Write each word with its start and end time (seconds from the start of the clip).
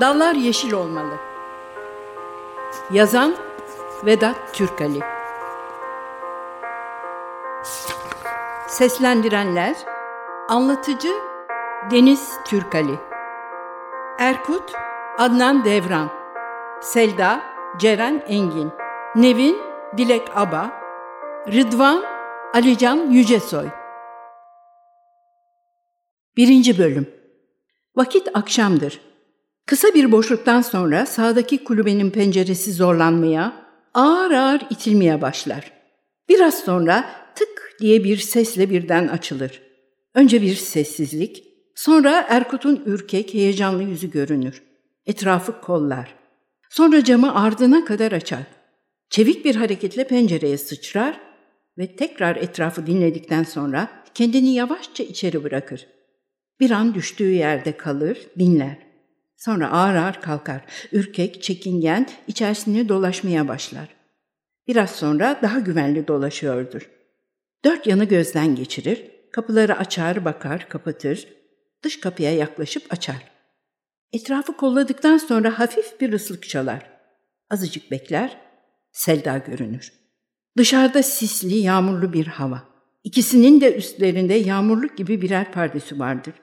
Dallar 0.00 0.34
yeşil 0.34 0.72
olmalı. 0.72 1.14
Yazan 2.90 3.36
Vedat 4.06 4.54
Türkali. 4.54 5.00
Seslendirenler 8.68 9.76
Anlatıcı 10.48 11.12
Deniz 11.90 12.32
Türkali. 12.44 12.98
Erkut 14.18 14.72
Adnan 15.18 15.64
Devran. 15.64 16.10
Selda 16.80 17.40
Ceren 17.78 18.22
Engin. 18.26 18.72
Nevin 19.14 19.56
Dilek 19.96 20.30
Aba. 20.34 20.70
Rıdvan 21.46 22.04
Alican 22.54 22.96
Yücesoy. 22.96 23.68
Birinci 26.36 26.78
Bölüm. 26.78 27.10
Vakit 27.96 28.28
akşamdır. 28.36 29.13
Kısa 29.66 29.94
bir 29.94 30.12
boşluktan 30.12 30.62
sonra 30.62 31.06
sağdaki 31.06 31.64
kulübenin 31.64 32.10
penceresi 32.10 32.72
zorlanmaya, 32.72 33.52
ağır 33.94 34.30
ağır 34.30 34.60
itilmeye 34.70 35.22
başlar. 35.22 35.72
Biraz 36.28 36.58
sonra 36.58 37.04
tık 37.34 37.76
diye 37.80 38.04
bir 38.04 38.16
sesle 38.16 38.70
birden 38.70 39.08
açılır. 39.08 39.62
Önce 40.14 40.42
bir 40.42 40.54
sessizlik, 40.54 41.44
sonra 41.74 42.26
Erkut'un 42.28 42.82
ürkek, 42.86 43.34
heyecanlı 43.34 43.82
yüzü 43.82 44.10
görünür. 44.10 44.62
Etrafı 45.06 45.60
kollar. 45.60 46.14
Sonra 46.70 47.04
camı 47.04 47.42
ardına 47.42 47.84
kadar 47.84 48.12
açar. 48.12 48.46
Çevik 49.10 49.44
bir 49.44 49.56
hareketle 49.56 50.06
pencereye 50.06 50.58
sıçrar 50.58 51.20
ve 51.78 51.96
tekrar 51.96 52.36
etrafı 52.36 52.86
dinledikten 52.86 53.42
sonra 53.42 53.88
kendini 54.14 54.54
yavaşça 54.54 55.04
içeri 55.04 55.44
bırakır. 55.44 55.86
Bir 56.60 56.70
an 56.70 56.94
düştüğü 56.94 57.30
yerde 57.30 57.76
kalır, 57.76 58.18
dinler. 58.38 58.83
Sonra 59.44 59.70
ağır 59.70 59.94
ağır 59.94 60.20
kalkar. 60.20 60.64
Ürkek, 60.92 61.42
çekingen, 61.42 62.08
içerisinde 62.26 62.88
dolaşmaya 62.88 63.48
başlar. 63.48 63.88
Biraz 64.68 64.90
sonra 64.90 65.38
daha 65.42 65.58
güvenli 65.58 66.08
dolaşıyordur. 66.08 66.90
Dört 67.64 67.86
yanı 67.86 68.04
gözden 68.04 68.56
geçirir, 68.56 69.10
kapıları 69.32 69.78
açar, 69.78 70.24
bakar, 70.24 70.68
kapatır, 70.68 71.28
dış 71.82 72.00
kapıya 72.00 72.34
yaklaşıp 72.34 72.92
açar. 72.92 73.16
Etrafı 74.12 74.56
kolladıktan 74.56 75.18
sonra 75.18 75.58
hafif 75.58 76.00
bir 76.00 76.12
ıslık 76.12 76.48
çalar. 76.48 76.90
Azıcık 77.50 77.90
bekler, 77.90 78.36
Selda 78.92 79.38
görünür. 79.38 79.92
Dışarıda 80.56 81.02
sisli, 81.02 81.56
yağmurlu 81.56 82.12
bir 82.12 82.26
hava. 82.26 82.62
İkisinin 83.04 83.60
de 83.60 83.76
üstlerinde 83.76 84.34
yağmurluk 84.34 84.96
gibi 84.96 85.22
birer 85.22 85.52
pardesi 85.52 85.98
vardır. 85.98 86.34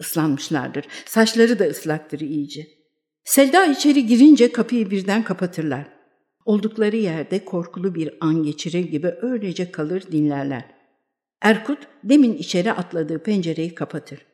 Islanmışlardır. 0.00 0.84
Saçları 1.06 1.58
da 1.58 1.64
ıslaktır 1.64 2.20
iyice. 2.20 2.66
Selda 3.24 3.66
içeri 3.66 4.06
girince 4.06 4.52
kapıyı 4.52 4.90
birden 4.90 5.24
kapatırlar. 5.24 5.88
Oldukları 6.44 6.96
yerde 6.96 7.44
korkulu 7.44 7.94
bir 7.94 8.14
an 8.20 8.42
geçirir 8.42 8.84
gibi 8.84 9.14
öylece 9.22 9.72
kalır 9.72 10.02
dinlerler. 10.12 10.64
Erkut 11.40 11.78
demin 12.04 12.34
içeri 12.34 12.72
atladığı 12.72 13.22
pencereyi 13.22 13.74
kapatır. 13.74 14.26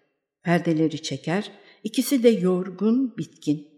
Perdeleri 0.43 1.03
çeker, 1.03 1.53
ikisi 1.85 2.23
de 2.23 2.29
yorgun, 2.29 3.17
bitkin. 3.19 3.69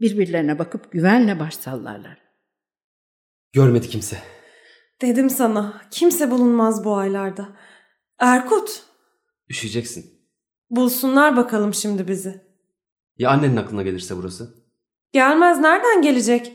Birbirlerine 0.00 0.58
bakıp 0.58 0.92
güvenle 0.92 1.40
baş 1.40 1.54
sallarlar. 1.54 2.18
Görmedi 3.52 3.88
kimse. 3.88 4.18
Dedim 5.02 5.30
sana 5.30 5.82
kimse 5.90 6.30
bulunmaz 6.30 6.84
bu 6.84 6.96
aylarda. 6.96 7.56
Erkut 8.18 8.82
Üşüyeceksin. 9.50 10.17
Bulsunlar 10.70 11.36
bakalım 11.36 11.74
şimdi 11.74 12.08
bizi. 12.08 12.48
Ya 13.18 13.30
annenin 13.30 13.56
aklına 13.56 13.82
gelirse 13.82 14.16
burası? 14.16 14.54
Gelmez 15.12 15.58
nereden 15.58 16.02
gelecek? 16.02 16.52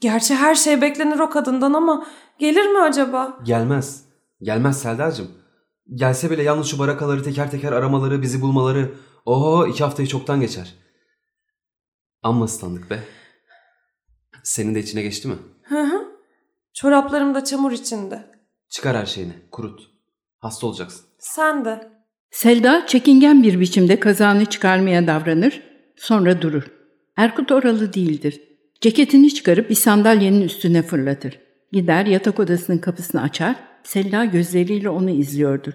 Gerçi 0.00 0.34
her 0.34 0.54
şey 0.54 0.80
beklenir 0.80 1.18
o 1.18 1.30
kadından 1.30 1.72
ama 1.72 2.06
gelir 2.38 2.66
mi 2.66 2.78
acaba? 2.78 3.38
Gelmez. 3.44 4.04
Gelmez 4.42 4.82
Selda'cığım. 4.82 5.30
Gelse 5.94 6.30
bile 6.30 6.42
yalnız 6.42 6.66
şu 6.66 6.78
barakaları 6.78 7.22
teker 7.22 7.50
teker 7.50 7.72
aramaları, 7.72 8.22
bizi 8.22 8.42
bulmaları. 8.42 8.94
Oho 9.26 9.66
iki 9.66 9.84
haftayı 9.84 10.08
çoktan 10.08 10.40
geçer. 10.40 10.74
Amma 12.22 12.44
ıslandık 12.44 12.90
be. 12.90 13.04
Senin 14.42 14.74
de 14.74 14.80
içine 14.80 15.02
geçti 15.02 15.28
mi? 15.28 15.36
Hı 15.62 15.82
hı. 15.82 16.08
Çoraplarım 16.74 17.34
da 17.34 17.44
çamur 17.44 17.72
içinde. 17.72 18.30
Çıkar 18.68 18.96
her 18.96 19.06
şeyini, 19.06 19.32
kurut. 19.50 19.90
Hasta 20.38 20.66
olacaksın. 20.66 21.06
Sen 21.18 21.64
de. 21.64 21.99
Selda 22.30 22.86
çekingen 22.86 23.42
bir 23.42 23.60
biçimde 23.60 24.00
kazağını 24.00 24.44
çıkarmaya 24.44 25.06
davranır, 25.06 25.62
sonra 25.96 26.42
durur. 26.42 26.70
Erkut 27.16 27.52
oralı 27.52 27.92
değildir. 27.92 28.40
Ceketini 28.80 29.34
çıkarıp 29.34 29.70
bir 29.70 29.74
sandalyenin 29.74 30.40
üstüne 30.40 30.82
fırlatır. 30.82 31.38
Gider 31.72 32.06
yatak 32.06 32.40
odasının 32.40 32.78
kapısını 32.78 33.22
açar, 33.22 33.56
Selda 33.82 34.24
gözleriyle 34.24 34.88
onu 34.88 35.10
izliyordur. 35.10 35.72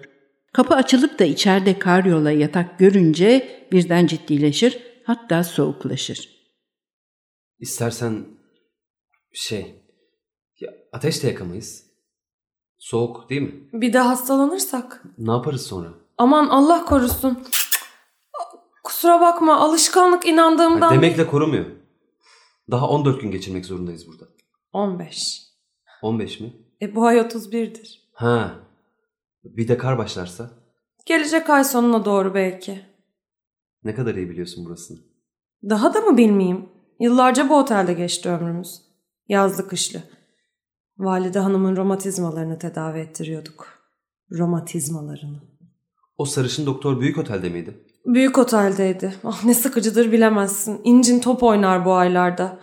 Kapı 0.52 0.74
açılıp 0.74 1.18
da 1.18 1.24
içeride 1.24 1.78
karyola 1.78 2.30
yatak 2.30 2.78
görünce 2.78 3.48
birden 3.72 4.06
ciddileşir, 4.06 4.78
hatta 5.04 5.44
soğuklaşır. 5.44 6.28
İstersen 7.58 8.24
şey, 9.32 9.74
ya 10.60 10.74
ateş 10.92 11.22
de 11.22 11.26
yakamayız. 11.26 11.86
Soğuk 12.78 13.30
değil 13.30 13.42
mi? 13.42 13.68
Bir 13.72 13.92
de 13.92 13.98
hastalanırsak. 13.98 15.02
Ne 15.18 15.32
yaparız 15.32 15.66
sonra? 15.66 16.05
Aman 16.18 16.48
Allah 16.48 16.84
korusun. 16.84 17.44
Kusura 18.84 19.20
bakma 19.20 19.56
alışkanlık 19.60 20.26
inandığımdan. 20.26 20.94
Demekle 20.94 21.26
korumuyor. 21.26 21.66
Daha 22.70 22.88
14 22.88 23.20
gün 23.20 23.30
geçirmek 23.30 23.66
zorundayız 23.66 24.06
burada. 24.08 24.24
15. 24.72 25.42
15 26.02 26.40
mi? 26.40 26.52
E 26.82 26.94
bu 26.94 27.06
ay 27.06 27.16
31'dir. 27.18 28.08
Ha. 28.12 28.54
Bir 29.44 29.68
de 29.68 29.78
kar 29.78 29.98
başlarsa 29.98 30.50
Gelecek 31.06 31.50
ay 31.50 31.64
sonuna 31.64 32.04
doğru 32.04 32.34
belki. 32.34 32.84
ne 33.84 33.94
kadar 33.94 34.14
iyi 34.14 34.30
biliyorsun 34.30 34.64
burasını. 34.64 34.98
Daha 35.62 35.94
da 35.94 36.00
mı 36.00 36.16
bilmeyeyim? 36.16 36.68
Yıllarca 37.00 37.48
bu 37.48 37.58
otelde 37.58 37.92
geçti 37.92 38.28
ömrümüz. 38.28 38.82
Yazlı 39.28 39.68
kışlı. 39.68 40.02
Valide 40.98 41.38
hanımın 41.38 41.76
romatizmalarını 41.76 42.58
tedavi 42.58 42.98
ettiriyorduk. 42.98 43.68
Romatizmalarını. 44.32 45.40
O 46.18 46.24
sarışın 46.24 46.66
doktor 46.66 47.00
büyük 47.00 47.18
otelde 47.18 47.48
miydi? 47.48 47.84
Büyük 48.06 48.38
oteldeydi. 48.38 49.14
Ah 49.24 49.44
ne 49.44 49.54
sıkıcıdır 49.54 50.12
bilemezsin. 50.12 50.80
İncin 50.84 51.20
top 51.20 51.42
oynar 51.42 51.84
bu 51.84 51.94
aylarda. 51.94 52.58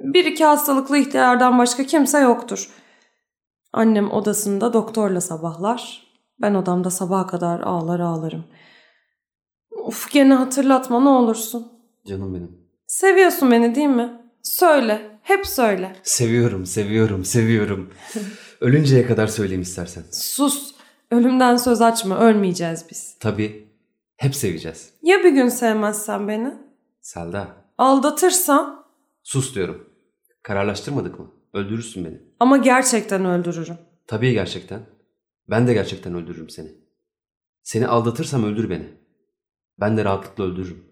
Bir 0.00 0.24
iki 0.24 0.44
hastalıklı 0.44 0.98
ihtiyardan 0.98 1.58
başka 1.58 1.84
kimse 1.84 2.18
yoktur. 2.18 2.70
Annem 3.72 4.10
odasında 4.10 4.72
doktorla 4.72 5.20
sabahlar. 5.20 6.06
Ben 6.40 6.54
odamda 6.54 6.90
sabaha 6.90 7.26
kadar 7.26 7.60
ağlar 7.60 8.00
ağlarım. 8.00 8.44
Uf 9.86 10.10
gene 10.10 10.34
hatırlatma 10.34 11.00
ne 11.00 11.08
olursun. 11.08 11.72
Canım 12.06 12.34
benim. 12.34 12.50
Seviyorsun 12.86 13.50
beni 13.50 13.74
değil 13.74 13.88
mi? 13.88 14.20
Söyle. 14.42 15.18
Hep 15.22 15.46
söyle. 15.46 15.96
Seviyorum, 16.02 16.66
seviyorum, 16.66 17.24
seviyorum. 17.24 17.90
Ölünceye 18.60 19.06
kadar 19.06 19.26
söyleyeyim 19.26 19.62
istersen. 19.62 20.04
Sus. 20.12 20.75
Ölümden 21.16 21.56
söz 21.56 21.82
açma. 21.82 22.18
Ölmeyeceğiz 22.18 22.86
biz. 22.90 23.16
Tabii. 23.20 23.68
Hep 24.16 24.34
seveceğiz. 24.34 24.92
Ya 25.02 25.24
bir 25.24 25.32
gün 25.32 25.48
sevmezsen 25.48 26.28
beni? 26.28 26.54
Selda. 27.00 27.48
Aldatırsan? 27.78 28.86
Sus 29.22 29.54
diyorum. 29.54 29.88
Kararlaştırmadık 30.42 31.18
mı? 31.18 31.32
Öldürürsün 31.52 32.04
beni. 32.04 32.22
Ama 32.40 32.56
gerçekten 32.56 33.24
öldürürüm. 33.24 33.78
Tabii 34.06 34.32
gerçekten. 34.32 34.86
Ben 35.50 35.66
de 35.66 35.72
gerçekten 35.72 36.14
öldürürüm 36.14 36.48
seni. 36.48 36.68
Seni 37.62 37.86
aldatırsam 37.86 38.44
öldür 38.44 38.70
beni. 38.70 38.88
Ben 39.80 39.96
de 39.96 40.04
rahatlıkla 40.04 40.44
öldürürüm. 40.44 40.84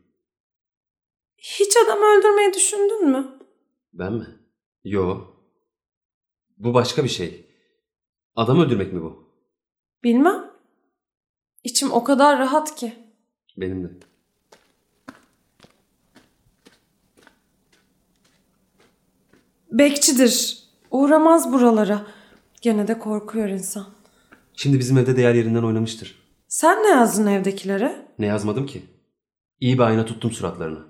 Hiç 1.39 1.77
adam 1.85 1.99
öldürmeyi 1.99 2.55
düşündün 2.55 3.09
mü? 3.11 3.39
Ben 3.93 4.13
mi? 4.13 4.27
Yo. 4.85 5.21
Bu 6.59 6.75
başka 6.75 7.05
bir 7.05 7.09
şey. 7.09 7.47
Adam 8.37 8.61
öldürmek 8.61 8.93
mi 8.93 9.03
bu? 9.03 9.24
Bilmem. 10.05 10.51
İçim 11.65 11.93
o 11.93 12.05
kadar 12.05 12.39
rahat 12.39 12.75
ki. 12.75 12.95
Benim 13.57 13.85
de. 13.85 13.89
Bekçidir. 19.73 20.65
Uğramaz 20.91 21.53
buralara. 21.53 22.07
Gene 22.63 22.89
de 22.89 22.99
korkuyor 22.99 23.49
insan. 23.49 23.87
Şimdi 24.57 24.79
bizim 24.79 24.99
evde 24.99 25.17
değer 25.17 25.35
yerinden 25.35 25.63
oynamıştır. 25.63 26.25
Sen 26.49 26.83
ne 26.83 26.89
yazdın 26.89 27.27
evdekilere? 27.27 28.07
Ne 28.19 28.27
yazmadım 28.27 28.67
ki? 28.67 28.83
İyi 29.61 29.75
bir 29.75 29.83
ayna 29.83 30.05
tuttum 30.05 30.31
suratlarına. 30.31 30.85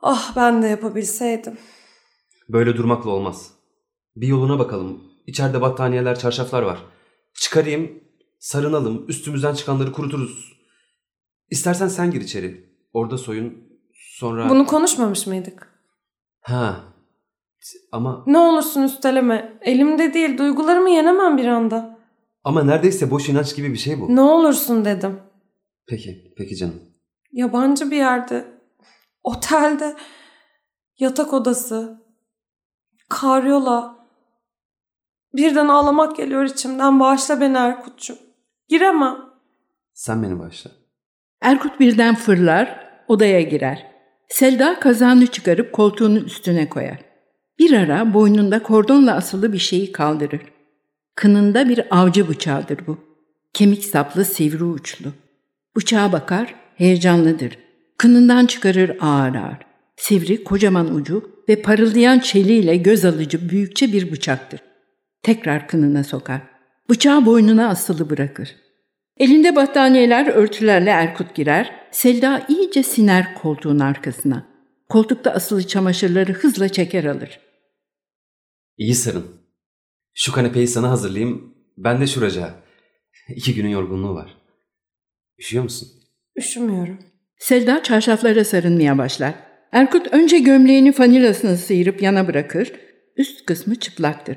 Ah 0.00 0.36
ben 0.36 0.62
de 0.62 0.66
yapabilseydim. 0.66 1.58
Böyle 2.48 2.76
durmakla 2.76 3.10
olmaz. 3.10 3.50
Bir 4.16 4.26
yoluna 4.26 4.58
bakalım. 4.58 5.04
İçeride 5.26 5.60
battaniyeler, 5.60 6.18
çarşaflar 6.18 6.62
var. 6.62 6.78
Çıkarayım, 7.34 8.07
sarınalım, 8.38 9.08
üstümüzden 9.08 9.54
çıkanları 9.54 9.92
kuruturuz. 9.92 10.52
İstersen 11.50 11.88
sen 11.88 12.10
gir 12.10 12.20
içeri. 12.20 12.68
Orada 12.92 13.18
soyun, 13.18 13.68
Sonra... 14.18 14.48
Bunu 14.48 14.66
konuşmamış 14.66 15.26
mıydık? 15.26 15.72
Ha. 16.40 16.84
Ama 17.92 18.24
Ne 18.26 18.38
olursun 18.38 18.82
üsteleme. 18.82 19.58
Elimde 19.60 20.14
değil. 20.14 20.38
Duygularımı 20.38 20.90
yenemem 20.90 21.36
bir 21.36 21.46
anda. 21.46 21.98
ama 22.44 22.62
neredeyse 22.62 23.10
boş 23.10 23.28
inanç 23.28 23.56
gibi 23.56 23.72
bir 23.72 23.78
şey 23.78 24.00
bu. 24.00 24.16
Ne 24.16 24.20
olursun 24.20 24.84
dedim. 24.84 25.20
Peki, 25.86 26.34
peki 26.36 26.56
canım. 26.56 26.80
Yabancı 27.32 27.90
bir 27.90 27.96
yerde. 27.96 28.60
Otelde. 29.22 29.96
Yatak 30.98 31.32
odası. 31.32 32.02
Karyola. 33.08 34.06
Birden 35.34 35.68
ağlamak 35.68 36.16
geliyor 36.16 36.44
içimden. 36.44 37.00
Bağışla 37.00 37.40
beni 37.40 37.56
Erkut'cum. 37.56 38.18
Giremem. 38.68 39.16
Sen 39.94 40.22
beni 40.22 40.38
başla. 40.38 40.70
Erkut 41.40 41.80
birden 41.80 42.14
fırlar, 42.14 42.90
odaya 43.08 43.40
girer. 43.40 43.86
Selda 44.28 44.80
kazağını 44.80 45.26
çıkarıp 45.26 45.72
koltuğunun 45.72 46.24
üstüne 46.24 46.68
koyar. 46.68 46.98
Bir 47.58 47.72
ara 47.72 48.14
boynunda 48.14 48.62
kordonla 48.62 49.14
asılı 49.14 49.52
bir 49.52 49.58
şeyi 49.58 49.92
kaldırır. 49.92 50.40
Kınında 51.14 51.68
bir 51.68 51.86
avcı 51.90 52.28
bıçağıdır 52.28 52.86
bu. 52.86 52.98
Kemik 53.52 53.84
saplı 53.84 54.24
sivri 54.24 54.64
uçlu. 54.64 55.12
Bıçağa 55.76 56.12
bakar, 56.12 56.54
heyecanlıdır. 56.74 57.58
Kınından 57.98 58.46
çıkarır 58.46 58.96
ağır 59.00 59.34
ağır. 59.34 59.58
Sivri, 59.96 60.44
kocaman 60.44 60.94
ucu 60.94 61.30
ve 61.48 61.62
parıldayan 61.62 62.18
çeliğiyle 62.18 62.76
göz 62.76 63.04
alıcı 63.04 63.50
büyükçe 63.50 63.92
bir 63.92 64.12
bıçaktır. 64.12 64.60
Tekrar 65.22 65.68
kınına 65.68 66.04
sokar. 66.04 66.57
Bıçağı 66.90 67.26
boynuna 67.26 67.68
asılı 67.68 68.10
bırakır. 68.10 68.56
Elinde 69.16 69.56
battaniyeler, 69.56 70.26
örtülerle 70.26 70.90
Erkut 70.90 71.34
girer. 71.34 71.88
Selda 71.90 72.46
iyice 72.48 72.82
siner 72.82 73.34
koltuğun 73.34 73.78
arkasına. 73.78 74.46
Koltukta 74.88 75.30
asılı 75.30 75.66
çamaşırları 75.66 76.32
hızla 76.32 76.68
çeker 76.68 77.04
alır. 77.04 77.40
İyi 78.78 78.94
sarın. 78.94 79.26
Şu 80.14 80.32
kanepeyi 80.32 80.68
sana 80.68 80.90
hazırlayayım. 80.90 81.54
Ben 81.76 82.00
de 82.00 82.06
şuracağı. 82.06 82.50
İki 83.28 83.54
günün 83.54 83.68
yorgunluğu 83.68 84.14
var. 84.14 84.36
Üşüyor 85.38 85.64
musun? 85.64 85.88
Üşümüyorum. 86.36 86.98
Selda 87.38 87.82
çarşaflara 87.82 88.44
sarılmaya 88.44 88.98
başlar. 88.98 89.34
Erkut 89.72 90.06
önce 90.06 90.38
gömleğini 90.38 90.92
fanilasını 90.92 91.56
sıyırıp 91.56 92.02
yana 92.02 92.28
bırakır. 92.28 92.72
Üst 93.16 93.46
kısmı 93.46 93.76
çıplaktır. 93.76 94.36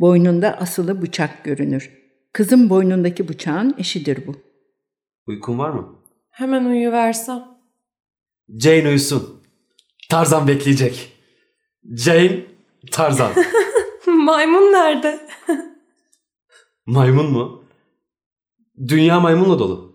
Boynunda 0.00 0.58
asılı 0.58 1.02
bıçak 1.02 1.44
görünür. 1.44 1.90
Kızın 2.32 2.70
boynundaki 2.70 3.28
bıçağın 3.28 3.74
eşidir 3.78 4.26
bu. 4.26 4.36
Uykun 5.26 5.58
var 5.58 5.70
mı? 5.70 5.98
Hemen 6.30 6.64
uyuversem. 6.64 7.44
Jane 8.58 8.88
uyusun. 8.88 9.42
Tarzan 10.10 10.48
bekleyecek. 10.48 11.12
Jane, 11.96 12.46
Tarzan. 12.90 13.32
Maymun 14.06 14.72
nerede? 14.72 15.28
Maymun 16.86 17.32
mu? 17.32 17.64
Dünya 18.88 19.20
maymunla 19.20 19.58
dolu. 19.58 19.92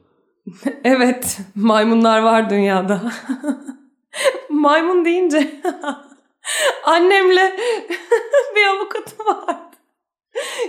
Evet, 0.83 1.39
maymunlar 1.55 2.21
var 2.21 2.49
dünyada. 2.49 3.11
Maymun 4.49 5.05
deyince 5.05 5.61
annemle 6.85 7.57
bir 8.55 8.65
avukatı 8.67 9.25
vardı. 9.25 9.67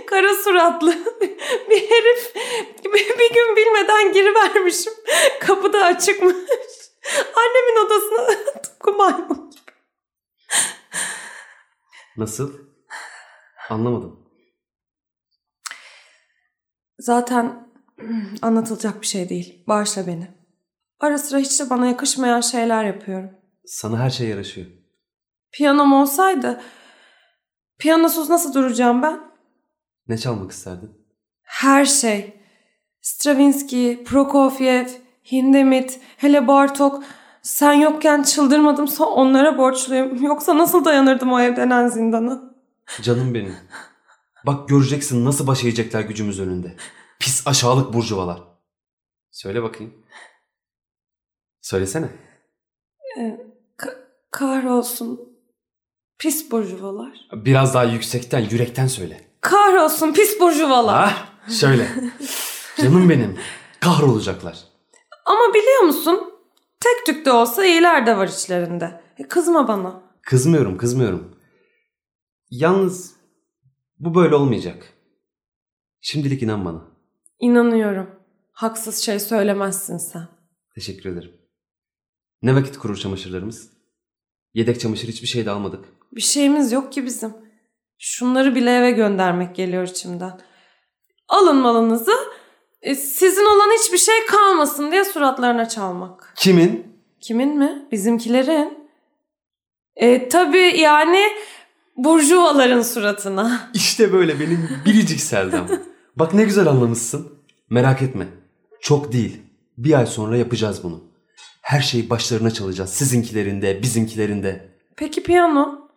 Kara 0.07 0.35
suratlı 0.35 0.91
bir 1.69 1.89
herif 1.89 2.35
bir, 3.19 3.33
gün 3.33 3.55
bilmeden 3.55 4.13
girivermişim. 4.13 4.93
Kapı 5.39 5.73
da 5.73 5.85
açıkmış. 5.85 6.35
Annemin 7.35 7.85
odasına 7.85 8.43
tıpkı 8.63 8.91
maymun. 8.91 9.53
Nasıl? 12.17 12.53
Anlamadım. 13.69 14.29
Zaten 16.99 17.69
anlatılacak 18.41 19.01
bir 19.01 19.07
şey 19.07 19.29
değil. 19.29 19.63
Bağışla 19.67 20.07
beni. 20.07 20.27
Ara 20.99 21.17
sıra 21.17 21.39
hiç 21.39 21.59
de 21.59 21.69
bana 21.69 21.87
yakışmayan 21.87 22.41
şeyler 22.41 22.83
yapıyorum. 22.83 23.31
Sana 23.65 23.99
her 23.99 24.09
şey 24.09 24.27
yaraşıyor. 24.27 24.67
Piyanom 25.51 25.93
olsaydı 25.93 26.61
piyanosuz 27.79 28.29
nasıl 28.29 28.53
duracağım 28.53 29.01
ben? 29.01 29.28
Ne 30.09 30.17
çalmak 30.17 30.51
isterdin? 30.51 30.91
Her 31.41 31.85
şey. 31.85 32.33
Stravinsky, 33.01 34.03
Prokofiev, 34.03 34.87
Hindemith, 35.31 35.93
hele 36.17 36.47
Bartok. 36.47 37.03
Sen 37.41 37.73
yokken 37.73 38.23
çıldırmadımsa 38.23 39.05
onlara 39.05 39.57
borçluyum. 39.57 40.23
Yoksa 40.23 40.57
nasıl 40.57 40.85
dayanırdım 40.85 41.31
o 41.33 41.39
ev 41.39 41.55
denen 41.55 41.87
zindana? 41.87 42.53
Canım 43.01 43.33
benim. 43.33 43.55
Bak 44.45 44.69
göreceksin 44.69 45.25
nasıl 45.25 45.47
baş 45.47 45.63
eğecekler 45.63 46.01
gücümüz 46.01 46.39
önünde. 46.39 46.75
Pis 47.19 47.47
aşağılık 47.47 47.93
burjuvalar. 47.93 48.41
Söyle 49.31 49.63
bakayım. 49.63 49.93
Söylesene. 51.61 52.09
Ka- 53.77 53.97
kahrolsun. 54.31 55.19
Pis 56.17 56.51
burjuvalar. 56.51 57.29
Biraz 57.33 57.73
daha 57.73 57.83
yüksekten, 57.83 58.39
yürekten 58.39 58.87
söyle. 58.87 59.28
Kahrolsun 59.41 60.13
pis 60.13 60.39
burjuvalar. 60.39 61.03
Ah, 61.03 61.49
şöyle. 61.51 61.87
Canım 62.81 63.09
benim. 63.09 63.37
Kahrolacaklar. 63.79 64.63
Ama 65.25 65.53
biliyor 65.53 65.81
musun? 65.81 66.33
Tek 66.79 67.05
tük 67.05 67.25
de 67.25 67.31
olsa 67.31 67.65
iyiler 67.65 68.05
de 68.05 68.17
var 68.17 68.27
içlerinde. 68.27 69.01
E, 69.17 69.27
kızma 69.27 69.67
bana. 69.67 70.01
Kızmıyorum, 70.21 70.77
kızmıyorum. 70.77 71.35
Yalnız 72.49 73.15
bu 73.99 74.15
böyle 74.15 74.35
olmayacak. 74.35 74.93
Şimdilik 76.01 76.43
inan 76.43 76.65
bana. 76.65 76.81
İnanıyorum. 77.39 78.09
Haksız 78.51 78.97
şey 78.97 79.19
söylemezsin 79.19 79.97
sen. 79.97 80.27
Teşekkür 80.75 81.09
ederim. 81.09 81.31
Ne 82.41 82.55
vakit 82.55 82.77
kurur 82.77 82.97
çamaşırlarımız? 82.97 83.69
Yedek 84.53 84.79
çamaşır 84.79 85.07
hiçbir 85.07 85.27
şey 85.27 85.45
de 85.45 85.51
almadık. 85.51 85.85
Bir 86.11 86.21
şeyimiz 86.21 86.71
yok 86.71 86.93
ki 86.93 87.05
bizim. 87.05 87.33
Şunları 87.99 88.55
bile 88.55 88.77
eve 88.77 88.91
göndermek 88.91 89.55
geliyor 89.55 89.87
içimden. 89.87 90.39
Alın 91.27 91.55
malınızı. 91.55 92.11
e, 92.81 92.95
sizin 92.95 93.45
olan 93.45 93.69
hiçbir 93.79 93.97
şey 93.97 94.25
kalmasın 94.25 94.91
diye 94.91 95.05
suratlarına 95.05 95.67
çalmak. 95.67 96.33
Kimin? 96.35 96.95
Kimin 97.21 97.57
mi? 97.57 97.87
Bizimkilerin. 97.91 98.89
E 99.95 100.29
tabii 100.29 100.77
yani 100.79 101.23
burjuvaların 101.97 102.81
suratına. 102.81 103.69
İşte 103.73 104.13
böyle 104.13 104.39
benim 104.39 104.69
biricik 104.85 105.19
Seldam. 105.21 105.67
Bak 106.15 106.33
ne 106.33 106.43
güzel 106.43 106.67
anlamışsın. 106.67 107.39
Merak 107.69 108.01
etme. 108.01 108.27
Çok 108.81 109.11
değil. 109.11 109.41
Bir 109.77 109.93
ay 109.99 110.05
sonra 110.05 110.37
yapacağız 110.37 110.83
bunu. 110.83 111.03
Her 111.61 111.81
şeyi 111.81 112.09
başlarına 112.09 112.51
çalacağız. 112.51 112.89
Sizinkilerinde, 112.89 113.81
bizimkilerinde. 113.83 114.69
Peki 114.95 115.23
piyano? 115.23 115.89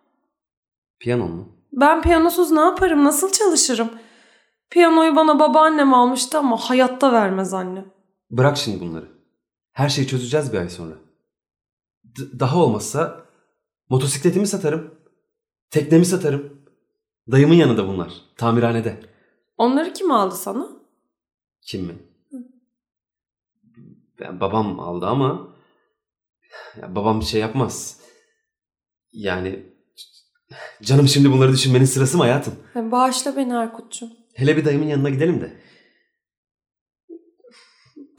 Piyano 0.99 1.27
mu? 1.27 1.49
Ben 1.73 2.01
piyanosuz 2.01 2.51
ne 2.51 2.59
yaparım? 2.59 3.03
Nasıl 3.03 3.31
çalışırım? 3.31 3.89
Piyanoyu 4.69 5.15
bana 5.15 5.39
babaannem 5.39 5.93
almıştı 5.93 6.37
ama 6.37 6.57
hayatta 6.57 7.11
vermez 7.13 7.53
annem. 7.53 7.93
Bırak 8.31 8.57
şimdi 8.57 8.79
bunları. 8.79 9.07
Her 9.71 9.89
şeyi 9.89 10.07
çözeceğiz 10.07 10.53
bir 10.53 10.57
ay 10.57 10.69
sonra. 10.69 10.95
D- 12.03 12.39
daha 12.39 12.57
olmazsa 12.63 13.25
motosikletimi 13.89 14.47
satarım. 14.47 14.95
Teknemi 15.69 16.05
satarım. 16.05 16.63
Dayımın 17.31 17.53
yanında 17.55 17.87
bunlar. 17.87 18.13
Tamirhanede. 18.37 18.99
Onları 19.57 19.93
kim 19.93 20.11
aldı 20.11 20.35
sana? 20.35 20.67
Kim 21.61 21.85
mi? 21.85 21.95
Ben, 24.19 24.39
babam 24.39 24.79
aldı 24.79 25.05
ama 25.05 25.55
ya 26.81 26.95
babam 26.95 27.19
bir 27.19 27.25
şey 27.25 27.41
yapmaz. 27.41 28.01
Yani 29.11 29.72
canım 30.81 31.07
şimdi 31.07 31.31
bunları 31.31 31.53
düşünmenin 31.53 31.85
sırası 31.85 32.17
mı 32.17 32.23
hayatım? 32.23 32.55
Bağışla 32.75 33.35
beni 33.35 33.53
Erkut'cum. 33.53 34.09
Hele 34.33 34.57
bir 34.57 34.65
dayımın 34.65 34.87
yanına 34.87 35.09
gidelim 35.09 35.41
de. 35.41 35.53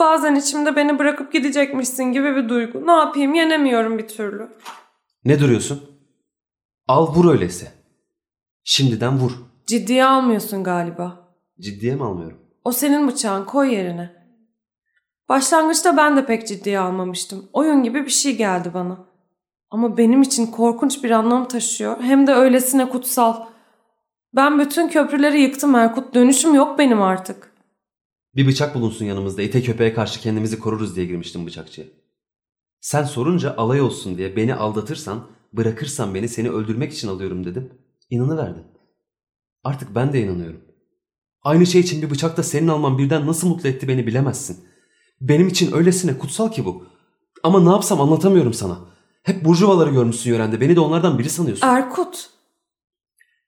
Bazen 0.00 0.34
içimde 0.34 0.76
beni 0.76 0.98
bırakıp 0.98 1.32
gidecekmişsin 1.32 2.04
gibi 2.04 2.36
bir 2.36 2.48
duygu. 2.48 2.86
Ne 2.86 2.92
yapayım 2.92 3.34
yenemiyorum 3.34 3.98
bir 3.98 4.08
türlü. 4.08 4.48
Ne 5.24 5.40
duruyorsun? 5.40 5.82
Al 6.88 7.14
vur 7.14 7.32
öyleyse. 7.32 7.72
Şimdiden 8.64 9.18
vur. 9.18 9.32
Ciddiye 9.66 10.04
almıyorsun 10.04 10.64
galiba. 10.64 11.36
Ciddiye 11.60 11.94
mi 11.94 12.04
almıyorum? 12.04 12.38
O 12.64 12.72
senin 12.72 13.08
bıçağın 13.08 13.44
koy 13.44 13.74
yerine. 13.74 14.24
Başlangıçta 15.28 15.96
ben 15.96 16.16
de 16.16 16.26
pek 16.26 16.46
ciddiye 16.48 16.78
almamıştım. 16.78 17.48
Oyun 17.52 17.82
gibi 17.82 18.04
bir 18.04 18.10
şey 18.10 18.36
geldi 18.36 18.70
bana. 18.74 19.06
Ama 19.74 19.96
benim 19.96 20.22
için 20.22 20.46
korkunç 20.46 21.04
bir 21.04 21.10
anlam 21.10 21.48
taşıyor. 21.48 22.00
Hem 22.00 22.26
de 22.26 22.32
öylesine 22.32 22.88
kutsal. 22.88 23.46
Ben 24.34 24.58
bütün 24.58 24.88
köprüleri 24.88 25.40
yıktım 25.40 25.74
Erkut. 25.74 26.14
Dönüşüm 26.14 26.54
yok 26.54 26.78
benim 26.78 27.02
artık. 27.02 27.52
Bir 28.36 28.46
bıçak 28.46 28.74
bulunsun 28.74 29.04
yanımızda. 29.04 29.42
İte 29.42 29.62
köpeğe 29.62 29.94
karşı 29.94 30.20
kendimizi 30.20 30.58
koruruz 30.58 30.96
diye 30.96 31.06
girmiştim 31.06 31.46
bıçakçıya. 31.46 31.86
Sen 32.80 33.04
sorunca 33.04 33.56
alay 33.56 33.80
olsun 33.80 34.18
diye 34.18 34.36
beni 34.36 34.54
aldatırsan, 34.54 35.26
bırakırsan 35.52 36.14
beni 36.14 36.28
seni 36.28 36.50
öldürmek 36.50 36.92
için 36.92 37.08
alıyorum 37.08 37.44
dedim. 37.44 37.72
İnanıverdin. 38.10 38.64
Artık 39.64 39.94
ben 39.94 40.12
de 40.12 40.20
inanıyorum. 40.20 40.60
Aynı 41.42 41.66
şey 41.66 41.80
için 41.80 42.02
bir 42.02 42.10
bıçakta 42.10 42.42
senin 42.42 42.68
alman 42.68 42.98
birden 42.98 43.26
nasıl 43.26 43.48
mutlu 43.48 43.68
etti 43.68 43.88
beni 43.88 44.06
bilemezsin. 44.06 44.64
Benim 45.20 45.48
için 45.48 45.72
öylesine 45.72 46.18
kutsal 46.18 46.52
ki 46.52 46.64
bu. 46.64 46.86
Ama 47.42 47.60
ne 47.60 47.70
yapsam 47.70 48.00
anlatamıyorum 48.00 48.54
sana. 48.54 48.93
Hep 49.24 49.44
burjuvaları 49.44 49.90
görmüşsün 49.90 50.30
yörende. 50.30 50.60
Beni 50.60 50.76
de 50.76 50.80
onlardan 50.80 51.18
biri 51.18 51.30
sanıyorsun. 51.30 51.66
Erkut, 51.66 52.30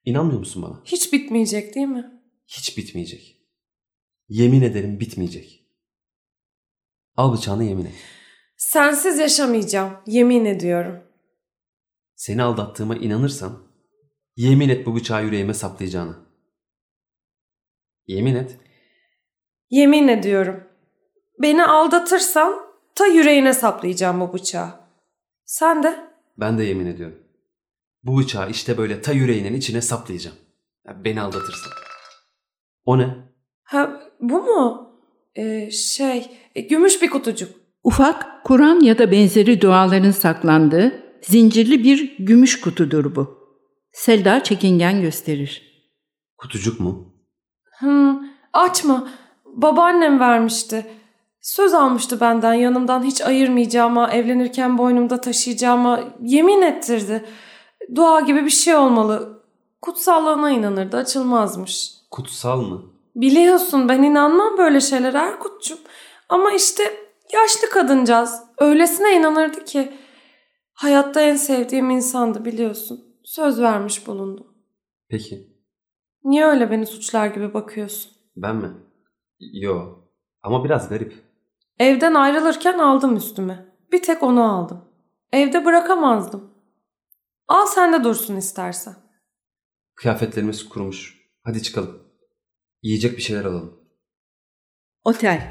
İnanmıyor 0.05 0.39
musun 0.39 0.63
bana? 0.63 0.81
hiç 0.85 1.13
bitmeyecek 1.13 1.75
değil 1.75 1.87
mi? 1.87 2.21
Hiç 2.47 2.77
bitmeyecek. 2.77 3.37
Yemin 4.29 4.61
ederim 4.61 4.99
bitmeyecek. 4.99 5.63
Al 7.15 7.33
bıçağını 7.33 7.63
yemin 7.63 7.85
et. 7.85 7.93
Sensiz 8.57 9.19
yaşamayacağım, 9.19 9.93
yemin 10.07 10.45
ediyorum. 10.45 11.03
Seni 12.15 12.43
aldattığıma 12.43 12.95
inanırsan 12.95 13.63
yemin 14.35 14.69
et 14.69 14.85
bu 14.85 14.95
bıçağı 14.95 15.25
yüreğime 15.25 15.53
saplayacağını. 15.53 16.15
Yemin 18.07 18.35
et. 18.35 18.57
Yemin 19.69 20.07
ediyorum. 20.07 20.63
Beni 21.41 21.65
aldatırsan 21.65 22.59
ta 22.95 23.05
yüreğine 23.07 23.53
saplayacağım 23.53 24.19
bu 24.19 24.33
bıçağı. 24.33 24.86
Sen 25.47 25.83
de? 25.83 26.09
Ben 26.37 26.57
de 26.57 26.63
yemin 26.63 26.85
ediyorum. 26.85 27.19
Bu 28.03 28.17
bıçağı 28.17 28.49
işte 28.49 28.77
böyle 28.77 29.01
ta 29.01 29.11
yüreğinin 29.11 29.53
içine 29.53 29.81
saplayacağım. 29.81 30.37
Ya 30.87 31.03
beni 31.03 31.21
aldatırsan. 31.21 31.71
O 32.85 32.97
ne? 32.97 33.15
Ha 33.63 34.01
bu 34.19 34.43
mu? 34.43 34.93
Ee, 35.35 35.71
şey, 35.71 36.37
e, 36.55 36.61
gümüş 36.61 37.01
bir 37.01 37.09
kutucuk. 37.09 37.49
Ufak, 37.83 38.43
Kur'an 38.43 38.79
ya 38.79 38.97
da 38.97 39.11
benzeri 39.11 39.61
duaların 39.61 40.11
saklandığı 40.11 41.03
zincirli 41.21 41.83
bir 41.83 42.17
gümüş 42.17 42.61
kutudur 42.61 43.15
bu. 43.15 43.37
Selda 43.91 44.43
çekingen 44.43 45.01
gösterir. 45.01 45.83
Kutucuk 46.37 46.79
mu? 46.79 47.13
Hmm, 47.79 48.19
açma. 48.53 49.09
Babaannem 49.45 50.19
vermişti. 50.19 50.85
Söz 51.41 51.73
almıştı 51.73 52.19
benden 52.19 52.53
yanımdan 52.53 53.03
hiç 53.03 53.21
ayırmayacağıma, 53.21 54.11
evlenirken 54.11 54.77
boynumda 54.77 55.21
taşıyacağıma 55.21 55.99
yemin 56.21 56.61
ettirdi. 56.61 57.25
Dua 57.95 58.19
gibi 58.21 58.45
bir 58.45 58.49
şey 58.49 58.75
olmalı. 58.75 59.43
Kutsallığına 59.81 60.51
inanırdı, 60.51 60.97
açılmazmış. 60.97 61.91
Kutsal 62.11 62.61
mı? 62.61 62.83
Biliyorsun 63.15 63.89
ben 63.89 64.03
inanmam 64.03 64.57
böyle 64.57 64.81
şeyler 64.81 65.13
Erkut'cum. 65.13 65.79
Ama 66.29 66.51
işte 66.51 66.83
yaşlı 67.33 67.69
kadıncağız. 67.69 68.43
Öylesine 68.57 69.15
inanırdı 69.15 69.65
ki. 69.65 69.93
Hayatta 70.73 71.21
en 71.21 71.35
sevdiğim 71.35 71.89
insandı 71.89 72.45
biliyorsun. 72.45 73.03
Söz 73.23 73.61
vermiş 73.61 74.07
bulundum. 74.07 74.47
Peki. 75.09 75.47
Niye 76.23 76.45
öyle 76.45 76.71
beni 76.71 76.85
suçlar 76.85 77.27
gibi 77.27 77.53
bakıyorsun? 77.53 78.11
Ben 78.35 78.55
mi? 78.55 78.69
Yo. 79.39 79.83
Ama 80.43 80.63
biraz 80.63 80.89
garip. 80.89 81.26
Evden 81.79 82.13
ayrılırken 82.13 82.79
aldım 82.79 83.15
üstüme. 83.15 83.65
Bir 83.91 84.01
tek 84.03 84.23
onu 84.23 84.43
aldım. 84.43 84.85
Evde 85.31 85.65
bırakamazdım. 85.65 86.53
Al 87.47 87.65
sen 87.65 87.93
de 87.93 88.03
dursun 88.03 88.35
istersen. 88.35 88.95
Kıyafetlerimiz 89.95 90.69
kurumuş. 90.69 91.17
Hadi 91.43 91.63
çıkalım. 91.63 92.03
Yiyecek 92.81 93.17
bir 93.17 93.21
şeyler 93.21 93.45
alalım. 93.45 93.79
Otel. 95.03 95.41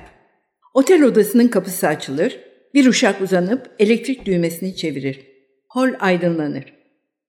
Otel 0.74 1.02
odasının 1.02 1.48
kapısı 1.48 1.88
açılır. 1.88 2.40
Bir 2.74 2.86
uşak 2.86 3.20
uzanıp 3.20 3.74
elektrik 3.78 4.26
düğmesini 4.26 4.76
çevirir. 4.76 5.26
Hol 5.68 5.88
aydınlanır. 6.00 6.74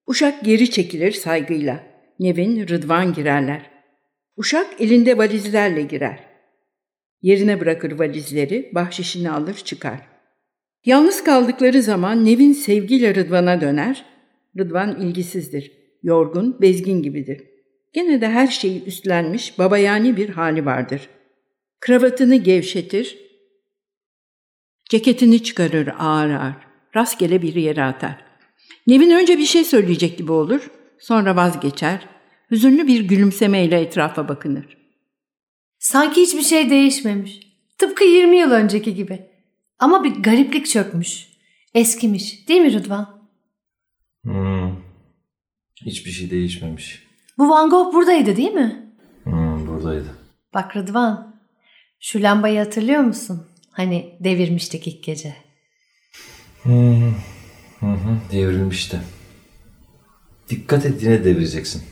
Uşak 0.07 0.45
geri 0.45 0.71
çekilir 0.71 1.11
saygıyla. 1.11 1.83
Nevin, 2.19 2.67
Rıdvan 2.67 3.13
girerler. 3.13 3.71
Uşak 4.37 4.81
elinde 4.81 5.17
valizlerle 5.17 5.81
girer. 5.81 6.26
Yerine 7.21 7.59
bırakır 7.59 7.91
valizleri, 7.91 8.71
bahşişini 8.75 9.31
alır 9.31 9.53
çıkar. 9.53 9.99
Yalnız 10.85 11.23
kaldıkları 11.23 11.81
zaman 11.81 12.25
Nevin 12.25 12.53
sevgiyle 12.53 13.15
Rıdvan'a 13.15 13.61
döner. 13.61 14.05
Rıdvan 14.59 15.01
ilgisizdir. 15.01 15.71
Yorgun, 16.03 16.61
bezgin 16.61 17.03
gibidir. 17.03 17.43
Gene 17.93 18.21
de 18.21 18.29
her 18.29 18.47
şeyi 18.47 18.85
üstlenmiş, 18.85 19.59
babayani 19.59 20.17
bir 20.17 20.29
hali 20.29 20.65
vardır. 20.65 21.09
Kravatını 21.79 22.35
gevşetir, 22.35 23.17
ceketini 24.89 25.43
çıkarır 25.43 25.89
ağır 25.99 26.29
ağır. 26.29 26.55
Rastgele 26.95 27.41
bir 27.41 27.55
yere 27.55 27.83
atar. 27.83 28.25
Nevin 28.87 29.11
önce 29.11 29.37
bir 29.37 29.45
şey 29.45 29.63
söyleyecek 29.63 30.17
gibi 30.17 30.31
olur, 30.31 30.71
sonra 30.99 31.35
vazgeçer. 31.35 32.07
Hüzünlü 32.51 32.87
bir 32.87 33.01
gülümsemeyle 33.01 33.79
etrafa 33.79 34.27
bakınır. 34.27 34.77
Sanki 35.79 36.21
hiçbir 36.21 36.41
şey 36.41 36.69
değişmemiş. 36.69 37.39
Tıpkı 37.77 38.03
20 38.03 38.37
yıl 38.37 38.51
önceki 38.51 38.95
gibi. 38.95 39.25
Ama 39.79 40.03
bir 40.03 40.11
gariplik 40.11 40.67
çökmüş. 40.67 41.27
Eskimiş. 41.73 42.47
Değil 42.47 42.61
mi 42.61 42.73
Rıdvan? 42.73 43.29
Hmm. 44.23 44.75
Hiçbir 45.85 46.11
şey 46.11 46.31
değişmemiş. 46.31 47.07
Bu 47.37 47.49
Van 47.49 47.69
Gogh 47.69 47.93
buradaydı 47.93 48.35
değil 48.35 48.51
mi? 48.51 48.93
Hmm, 49.23 49.67
buradaydı. 49.67 50.15
Bak 50.53 50.75
Rıdvan. 50.75 51.35
Şu 51.99 52.21
lambayı 52.23 52.59
hatırlıyor 52.59 53.01
musun? 53.01 53.47
Hani 53.71 54.17
devirmiştik 54.19 54.87
ilk 54.87 55.03
gece. 55.03 55.35
Hmm. 56.63 57.13
Hı 57.79 57.85
hı, 57.85 58.17
devrilmişti. 58.31 58.99
Dikkat 60.49 60.85
et 60.85 61.03
yine 61.03 61.23
devireceksin. 61.23 61.83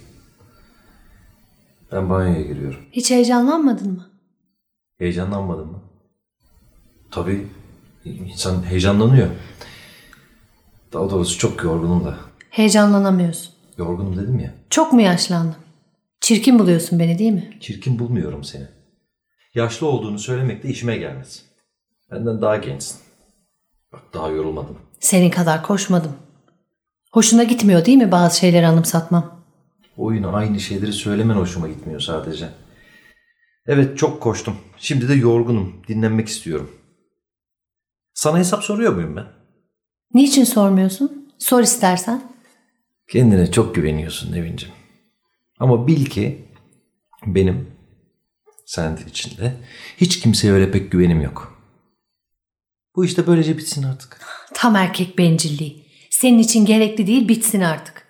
Ben 1.91 2.09
banyoya 2.09 2.41
giriyorum. 2.41 2.79
Hiç 2.91 3.11
heyecanlanmadın 3.11 3.91
mı? 3.91 4.09
Heyecanlanmadın 4.97 5.67
mı? 5.67 5.81
Tabii. 7.11 7.47
insan 8.05 8.63
heyecanlanıyor. 8.65 9.27
Daha 10.93 11.09
doğrusu 11.09 11.39
çok 11.39 11.63
yorgunum 11.63 12.05
da. 12.05 12.17
Heyecanlanamıyorsun. 12.49 13.53
Yorgunum 13.77 14.17
dedim 14.17 14.39
ya. 14.39 14.53
Çok 14.69 14.93
mu 14.93 15.01
yaşlandım? 15.01 15.55
Çirkin 16.21 16.59
buluyorsun 16.59 16.99
beni 16.99 17.19
değil 17.19 17.31
mi? 17.31 17.57
Çirkin 17.59 17.99
bulmuyorum 17.99 18.43
seni. 18.43 18.67
Yaşlı 19.55 19.87
olduğunu 19.87 20.19
söylemek 20.19 20.63
de 20.63 20.69
işime 20.69 20.97
gelmez. 20.97 21.45
Benden 22.11 22.41
daha 22.41 22.57
gençsin. 22.57 22.97
Bak 23.93 24.01
daha 24.13 24.29
yorulmadım. 24.29 24.77
Senin 24.99 25.29
kadar 25.29 25.63
koşmadım. 25.63 26.11
Hoşuna 27.11 27.43
gitmiyor 27.43 27.85
değil 27.85 27.97
mi 27.97 28.11
bazı 28.11 28.39
şeyleri 28.39 28.67
anımsatmam? 28.67 29.34
Oyuna 29.97 30.31
aynı 30.31 30.59
şeyleri 30.59 30.93
söylemen 30.93 31.35
hoşuma 31.35 31.67
gitmiyor 31.67 31.99
sadece. 31.99 32.49
Evet 33.67 33.97
çok 33.97 34.21
koştum. 34.21 34.57
Şimdi 34.77 35.09
de 35.09 35.13
yorgunum. 35.13 35.81
Dinlenmek 35.87 36.27
istiyorum. 36.27 36.71
Sana 38.13 38.37
hesap 38.37 38.63
soruyor 38.63 38.93
muyum 38.93 39.15
ben? 39.15 39.25
Niçin 40.13 40.43
sormuyorsun? 40.43 41.33
Sor 41.37 41.61
istersen. 41.61 42.21
Kendine 43.11 43.51
çok 43.51 43.75
güveniyorsun 43.75 44.31
Nevin'cim. 44.31 44.69
Ama 45.59 45.87
bil 45.87 46.05
ki 46.05 46.45
benim 47.25 47.69
sen 48.65 48.97
de 48.97 49.01
içinde 49.09 49.53
hiç 49.97 50.19
kimseye 50.19 50.53
öyle 50.53 50.71
pek 50.71 50.91
güvenim 50.91 51.21
yok. 51.21 51.61
Bu 52.95 53.05
işte 53.05 53.27
böylece 53.27 53.57
bitsin 53.57 53.83
artık. 53.83 54.19
Tam 54.53 54.75
erkek 54.75 55.17
bencilliği. 55.17 55.85
Senin 56.11 56.39
için 56.39 56.65
gerekli 56.65 57.07
değil 57.07 57.27
bitsin 57.27 57.61
artık. 57.61 58.04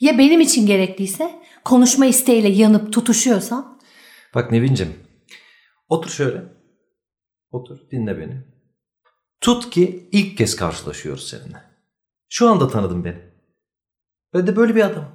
Ya 0.00 0.18
benim 0.18 0.40
için 0.40 0.66
gerekliyse 0.66 1.42
konuşma 1.64 2.06
isteğiyle 2.06 2.48
yanıp 2.48 2.92
tutuşuyorsam 2.92 3.78
Bak 4.34 4.52
Nevin'cim 4.52 4.96
otur 5.88 6.10
şöyle. 6.10 6.42
Otur 7.50 7.78
dinle 7.90 8.18
beni. 8.18 8.44
Tut 9.40 9.70
ki 9.70 10.08
ilk 10.12 10.38
kez 10.38 10.56
karşılaşıyoruz 10.56 11.28
seninle. 11.28 11.62
Şu 12.28 12.48
anda 12.50 12.68
tanıdın 12.68 13.04
beni. 13.04 13.18
Ben 14.34 14.46
de 14.46 14.56
böyle 14.56 14.74
bir 14.74 14.80
adamım. 14.84 15.08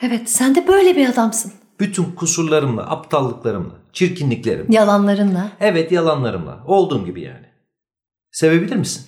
evet 0.00 0.30
sen 0.30 0.54
de 0.54 0.68
böyle 0.68 0.96
bir 0.96 1.08
adamsın. 1.08 1.52
Bütün 1.80 2.04
kusurlarımla, 2.04 2.90
aptallıklarımla, 2.90 3.74
çirkinliklerimle. 3.92 4.76
Yalanlarınla 4.76 5.52
Evet 5.60 5.92
yalanlarımla. 5.92 6.64
Olduğum 6.66 7.06
gibi 7.06 7.20
yani. 7.22 7.46
Sevebilir 8.32 8.76
misin? 8.76 9.06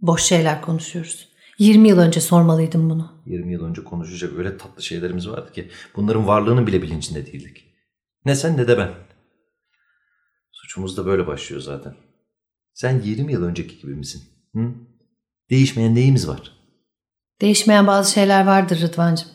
boş 0.00 0.22
şeyler 0.22 0.62
konuşuyoruz. 0.62 1.28
20 1.58 1.88
yıl 1.88 1.98
önce 1.98 2.20
sormalıydım 2.20 2.90
bunu. 2.90 3.12
20 3.26 3.52
yıl 3.52 3.64
önce 3.64 3.84
konuşacak 3.84 4.32
öyle 4.38 4.58
tatlı 4.58 4.82
şeylerimiz 4.82 5.28
vardı 5.28 5.52
ki 5.52 5.70
bunların 5.96 6.26
varlığının 6.26 6.66
bile 6.66 6.82
bilincinde 6.82 7.26
değildik. 7.26 7.64
Ne 8.24 8.34
sen 8.34 8.56
ne 8.56 8.68
de 8.68 8.78
ben. 8.78 8.90
Suçumuz 10.52 10.96
da 10.96 11.06
böyle 11.06 11.26
başlıyor 11.26 11.62
zaten. 11.62 11.94
Sen 12.74 13.00
20 13.00 13.32
yıl 13.32 13.42
önceki 13.42 13.80
gibi 13.80 13.94
misin? 13.94 14.22
Hı? 14.54 14.74
Değişmeyen 15.50 15.94
neyimiz 15.94 16.28
var? 16.28 16.52
Değişmeyen 17.40 17.86
bazı 17.86 18.12
şeyler 18.12 18.46
vardır 18.46 18.80
Rıdvancığım. 18.80 19.28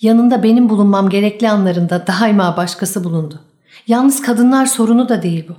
Yanında 0.00 0.42
benim 0.42 0.68
bulunmam 0.68 1.08
gerekli 1.08 1.50
anlarında 1.50 2.06
daima 2.06 2.56
başkası 2.56 3.04
bulundu. 3.04 3.40
Yalnız 3.86 4.22
kadınlar 4.22 4.66
sorunu 4.66 5.08
da 5.08 5.22
değil 5.22 5.48
bu. 5.48 5.56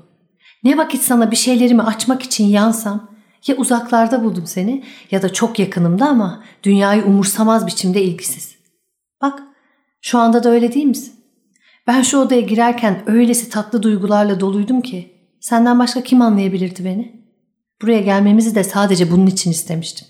Ne 0.63 0.77
vakit 0.77 1.01
sana 1.01 1.31
bir 1.31 1.35
şeylerimi 1.35 1.81
açmak 1.81 2.23
için 2.23 2.45
yansam, 2.45 3.12
Ya 3.47 3.55
uzaklarda 3.55 4.23
buldum 4.23 4.47
seni 4.47 4.83
ya 5.11 5.21
da 5.21 5.33
çok 5.33 5.59
yakınımda 5.59 6.09
ama 6.09 6.43
dünyayı 6.63 7.03
umursamaz 7.03 7.67
biçimde 7.67 8.03
ilgisiz. 8.03 8.55
Bak 9.21 9.43
şu 10.01 10.19
anda 10.19 10.43
da 10.43 10.49
öyle 10.49 10.73
değil 10.73 10.85
misin? 10.85 11.13
Ben 11.87 12.01
şu 12.01 12.17
odaya 12.17 12.41
girerken 12.41 13.03
öylesi 13.05 13.49
tatlı 13.49 13.83
duygularla 13.83 14.39
doluydum 14.39 14.81
ki 14.81 15.13
senden 15.39 15.79
başka 15.79 16.03
kim 16.03 16.21
anlayabilirdi 16.21 16.85
beni? 16.85 17.23
Buraya 17.81 18.01
gelmemizi 18.01 18.55
de 18.55 18.63
sadece 18.63 19.11
bunun 19.11 19.27
için 19.27 19.51
istemiştim. 19.51 20.07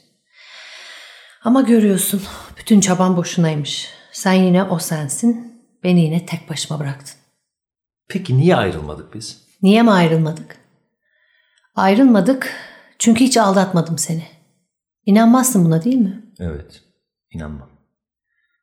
Ama 1.44 1.62
görüyorsun 1.62 2.22
bütün 2.58 2.80
çaban 2.80 3.18
boşunaymış. 3.18 3.90
Sen 4.12 4.34
yine 4.34 4.64
o 4.64 4.80
sensin, 4.80 5.62
beni 5.84 6.02
yine 6.02 6.26
tek 6.26 6.50
başıma 6.50 6.80
bıraktın. 6.80 7.16
Peki 8.08 8.38
niye 8.38 8.56
ayrılmadık 8.56 9.14
biz? 9.14 9.42
Niye 9.62 9.82
mi 9.82 9.92
ayrılmadık? 9.92 10.58
Ayrılmadık 11.76 12.54
çünkü 13.04 13.24
hiç 13.24 13.38
aldatmadım 13.38 13.98
seni. 13.98 14.24
İnanmazsın 15.06 15.66
buna 15.66 15.84
değil 15.84 15.96
mi? 15.96 16.24
Evet. 16.40 16.84
inanmam. 17.32 17.70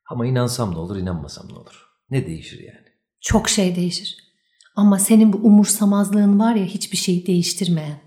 Ama 0.09 0.25
inansam 0.25 0.73
ne 0.73 0.77
olur, 0.77 0.97
inanmasam 0.97 1.47
ne 1.49 1.53
olur? 1.53 1.87
Ne 2.09 2.27
değişir 2.27 2.59
yani? 2.59 2.87
Çok 3.21 3.49
şey 3.49 3.75
değişir. 3.75 4.17
Ama 4.75 4.99
senin 4.99 5.33
bu 5.33 5.37
umursamazlığın 5.37 6.39
var 6.39 6.55
ya 6.55 6.65
hiçbir 6.65 6.97
şeyi 6.97 7.27
değiştirmeyen. 7.27 7.99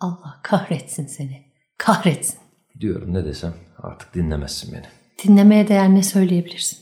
Allah 0.00 0.40
kahretsin 0.42 1.06
seni. 1.06 1.52
Kahretsin. 1.78 2.38
Diyorum 2.80 3.14
ne 3.14 3.24
desem 3.24 3.54
artık 3.78 4.14
dinlemezsin 4.14 4.72
beni. 4.72 4.86
Dinlemeye 5.24 5.68
değer 5.68 5.94
ne 5.94 6.02
söyleyebilirsin? 6.02 6.78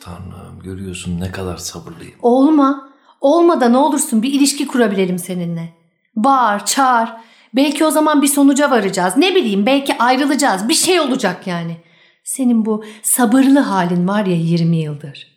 Tanrım 0.00 0.60
görüyorsun 0.60 1.20
ne 1.20 1.32
kadar 1.32 1.56
sabırlıyım. 1.56 2.18
Olma. 2.22 2.94
Olma 3.20 3.60
da 3.60 3.68
ne 3.68 3.76
olursun 3.76 4.22
bir 4.22 4.32
ilişki 4.32 4.66
kurabilelim 4.66 5.18
seninle. 5.18 5.74
Bağır, 6.16 6.64
çağır. 6.64 7.12
Belki 7.56 7.84
o 7.84 7.90
zaman 7.90 8.22
bir 8.22 8.26
sonuca 8.26 8.70
varacağız. 8.70 9.16
Ne 9.16 9.34
bileyim 9.34 9.66
belki 9.66 9.98
ayrılacağız. 9.98 10.68
Bir 10.68 10.74
şey 10.74 11.00
olacak 11.00 11.46
yani. 11.46 11.76
Senin 12.24 12.66
bu 12.66 12.84
sabırlı 13.02 13.58
halin 13.58 14.08
var 14.08 14.26
ya 14.26 14.36
20 14.36 14.76
yıldır. 14.76 15.34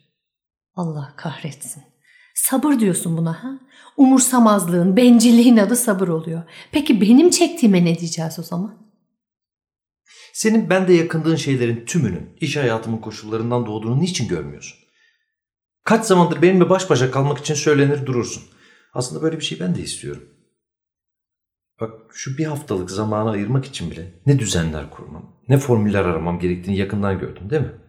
Allah 0.74 1.14
kahretsin. 1.16 1.82
Sabır 2.34 2.80
diyorsun 2.80 3.16
buna 3.16 3.44
ha? 3.44 3.60
Umursamazlığın, 3.96 4.96
bencilliğin 4.96 5.56
adı 5.56 5.76
sabır 5.76 6.08
oluyor. 6.08 6.42
Peki 6.72 7.00
benim 7.00 7.30
çektiğime 7.30 7.84
ne 7.84 7.98
diyeceğiz 7.98 8.38
o 8.38 8.42
zaman? 8.42 8.88
Senin 10.32 10.70
bende 10.70 10.92
yakındığın 10.92 11.36
şeylerin 11.36 11.84
tümünün 11.84 12.36
iş 12.40 12.56
hayatımın 12.56 12.98
koşullarından 12.98 13.66
doğduğunu 13.66 14.00
niçin 14.00 14.28
görmüyorsun? 14.28 14.78
Kaç 15.84 16.04
zamandır 16.04 16.42
benimle 16.42 16.70
baş 16.70 16.90
başa 16.90 17.10
kalmak 17.10 17.38
için 17.38 17.54
söylenir 17.54 18.06
durursun. 18.06 18.42
Aslında 18.92 19.22
böyle 19.22 19.36
bir 19.38 19.44
şey 19.44 19.60
ben 19.60 19.74
de 19.74 19.80
istiyorum. 19.80 20.37
Bak 21.80 21.92
şu 22.12 22.38
bir 22.38 22.44
haftalık 22.44 22.90
zamanı 22.90 23.30
ayırmak 23.30 23.64
için 23.64 23.90
bile 23.90 24.12
ne 24.26 24.38
düzenler 24.38 24.90
kurmam, 24.90 25.36
ne 25.48 25.58
formüller 25.58 26.04
aramam 26.04 26.38
gerektiğini 26.38 26.76
yakından 26.76 27.18
gördüm 27.18 27.50
değil 27.50 27.62
mi? 27.62 27.80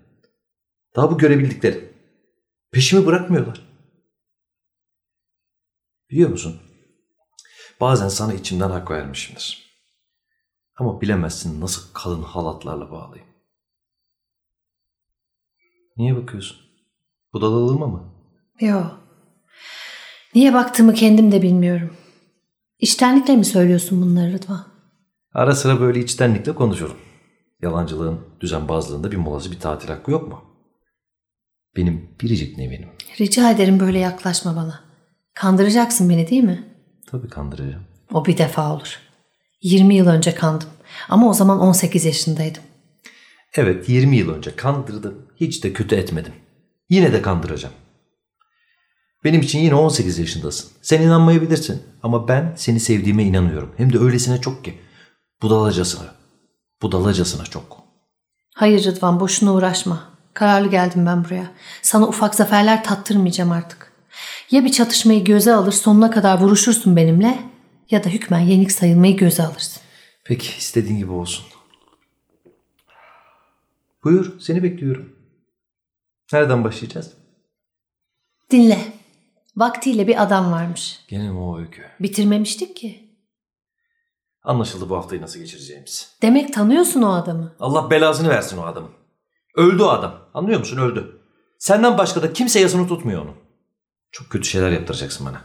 Daha 0.96 1.12
bu 1.12 1.18
görebildikleri. 1.18 1.94
Peşimi 2.72 3.06
bırakmıyorlar. 3.06 3.70
Biliyor 6.10 6.30
musun? 6.30 6.62
Bazen 7.82 8.08
sana 8.08 8.34
içimden 8.34 8.70
hak 8.70 8.92
vermişimdir. 8.92 9.70
Ama 10.76 11.02
bilemezsin 11.02 11.62
nasıl 11.62 11.94
kalın 11.94 12.24
halatlarla 12.24 12.92
bağlayayım. 12.92 13.34
Niye 15.98 16.16
bakıyorsun? 16.16 16.58
Budalalığıma 17.34 17.88
mı? 17.88 18.14
Yo. 18.60 18.84
Niye 20.36 20.54
baktığımı 20.54 20.94
kendim 20.94 21.32
de 21.32 21.42
bilmiyorum. 21.42 21.98
İştenlikle 22.80 23.36
mi 23.36 23.46
söylüyorsun 23.46 24.02
bunları 24.02 24.34
Rıdvan? 24.34 24.66
Ara 25.34 25.56
sıra 25.56 25.80
böyle 25.80 26.00
içtenlikle 26.00 26.56
konuşurum. 26.56 26.98
Yalancılığın, 27.62 28.20
düzenbazlığında 28.42 29.12
bir 29.12 29.18
molası 29.18 29.52
bir 29.52 29.60
tatil 29.60 29.88
hakkı 29.90 30.12
yok 30.12 30.28
mu? 30.28 30.44
Benim 31.76 32.10
biricik 32.22 32.58
nevinim. 32.58 32.90
Rica 33.20 33.52
ederim 33.52 33.80
böyle 33.80 34.00
yaklaşma 34.00 34.56
bana. 34.56 34.80
Kandıracaksın 35.34 36.10
beni 36.10 36.28
değil 36.30 36.44
mi? 36.44 36.64
Tabii 37.08 37.30
kandıracağım. 37.30 37.84
O 38.14 38.26
bir 38.26 38.38
defa 38.38 38.76
olur. 38.76 39.00
20 39.62 39.96
yıl 39.96 40.08
önce 40.08 40.36
kandım. 40.36 40.70
Ama 41.10 41.30
o 41.30 41.34
zaman 41.34 41.60
18 41.60 42.06
yaşındaydım. 42.06 42.64
Evet 43.54 43.90
20 43.90 44.18
yıl 44.18 44.30
önce 44.30 44.56
kandırdım. 44.56 45.26
Hiç 45.36 45.64
de 45.64 45.74
kötü 45.74 45.96
etmedim. 45.96 46.34
Yine 46.90 47.14
de 47.14 47.22
kandıracağım. 47.22 47.74
Benim 49.24 49.42
için 49.42 49.60
yine 49.60 49.76
18 49.76 50.20
yaşındasın. 50.20 50.72
Sen 50.82 51.02
inanmayabilirsin 51.02 51.84
ama 52.04 52.28
ben 52.28 52.54
seni 52.58 52.80
sevdiğime 52.80 53.24
inanıyorum. 53.24 53.74
Hem 53.78 53.94
de 53.94 54.00
öylesine 54.00 54.42
çok 54.42 54.66
ki. 54.66 54.80
Budalacasına. 55.42 56.16
Budalacasına 56.82 57.44
çok. 57.44 57.84
Hayır 58.56 58.86
Rıdvan 58.86 59.20
boşuna 59.20 59.54
uğraşma. 59.54 60.10
Kararlı 60.34 60.70
geldim 60.70 61.06
ben 61.06 61.26
buraya. 61.26 61.52
Sana 61.82 62.08
ufak 62.08 62.36
zaferler 62.36 62.84
tattırmayacağım 62.84 63.52
artık. 63.52 63.94
Ya 64.52 64.66
bir 64.66 64.72
çatışmayı 64.72 65.24
göze 65.24 65.54
alır 65.54 65.72
sonuna 65.72 66.12
kadar 66.12 66.40
vuruşursun 66.42 66.96
benimle 66.96 67.40
ya 67.92 68.04
da 68.04 68.10
hükmen 68.10 68.40
yenik 68.40 68.72
sayılmayı 68.72 69.18
göze 69.18 69.44
alırsın. 69.44 69.82
Peki 70.24 70.58
istediğin 70.58 70.98
gibi 70.98 71.12
olsun. 71.12 71.46
Buyur 74.04 74.40
seni 74.40 74.64
bekliyorum. 74.64 75.16
Nereden 76.34 76.64
başlayacağız? 76.64 77.14
Dinle. 78.52 78.99
Vaktiyle 79.60 80.08
bir 80.08 80.24
adam 80.24 80.52
varmış. 80.52 81.00
Gene 81.08 81.30
mi 81.32 81.40
o 81.40 81.60
öykü? 81.60 81.82
Bitirmemiştik 82.00 82.76
ki. 82.76 83.10
Anlaşıldı 84.44 84.90
bu 84.90 84.98
haftayı 84.98 85.22
nasıl 85.22 85.40
geçireceğimiz. 85.40 86.18
Demek 86.22 86.54
tanıyorsun 86.54 87.02
o 87.02 87.12
adamı. 87.12 87.56
Allah 87.60 87.90
belasını 87.90 88.30
versin 88.30 88.58
o 88.58 88.66
adamın. 88.66 88.92
Öldü 89.56 89.84
o 89.84 89.88
adam. 89.88 90.30
Anlıyor 90.34 90.60
musun? 90.60 90.78
Öldü. 90.78 91.22
Senden 91.58 91.98
başka 91.98 92.22
da 92.22 92.34
kimse 92.34 92.60
yasını 92.60 92.88
tutmuyor 92.88 93.22
onu. 93.22 93.34
Çok 94.12 94.30
kötü 94.30 94.48
şeyler 94.50 94.72
yaptıracaksın 94.72 95.26
bana. 95.26 95.42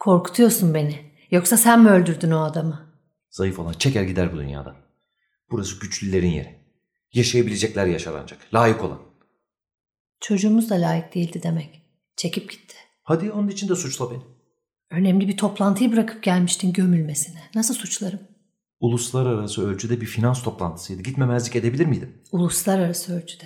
Korkutuyorsun 0.00 0.74
beni. 0.74 1.12
Yoksa 1.30 1.56
sen 1.56 1.80
mi 1.80 1.90
öldürdün 1.90 2.30
o 2.30 2.42
adamı? 2.42 2.94
Zayıf 3.30 3.58
olan 3.58 3.72
çeker 3.72 4.02
gider 4.02 4.32
bu 4.32 4.36
dünyadan. 4.36 4.76
Burası 5.50 5.80
güçlülerin 5.80 6.30
yeri. 6.30 6.58
Yaşayabilecekler 7.12 7.86
yaşar 7.86 8.14
ancak. 8.22 8.54
Layık 8.54 8.84
olan. 8.84 8.98
Çocuğumuz 10.20 10.70
da 10.70 10.74
layık 10.74 11.14
değildi 11.14 11.40
demek. 11.42 11.82
Çekip 12.16 12.50
gitti. 12.50 12.83
Hadi 13.04 13.32
onun 13.32 13.48
için 13.48 13.68
de 13.68 13.76
suçla 13.76 14.10
beni. 14.10 14.22
Önemli 14.90 15.28
bir 15.28 15.36
toplantıyı 15.36 15.92
bırakıp 15.92 16.22
gelmiştin 16.22 16.72
gömülmesine. 16.72 17.40
Nasıl 17.54 17.74
suçlarım? 17.74 18.20
Uluslararası 18.80 19.68
ölçüde 19.68 20.00
bir 20.00 20.06
finans 20.06 20.42
toplantısıydı. 20.42 21.02
Gitmemezlik 21.02 21.56
edebilir 21.56 21.86
miydim? 21.86 22.12
Uluslararası 22.32 23.16
ölçüde. 23.16 23.44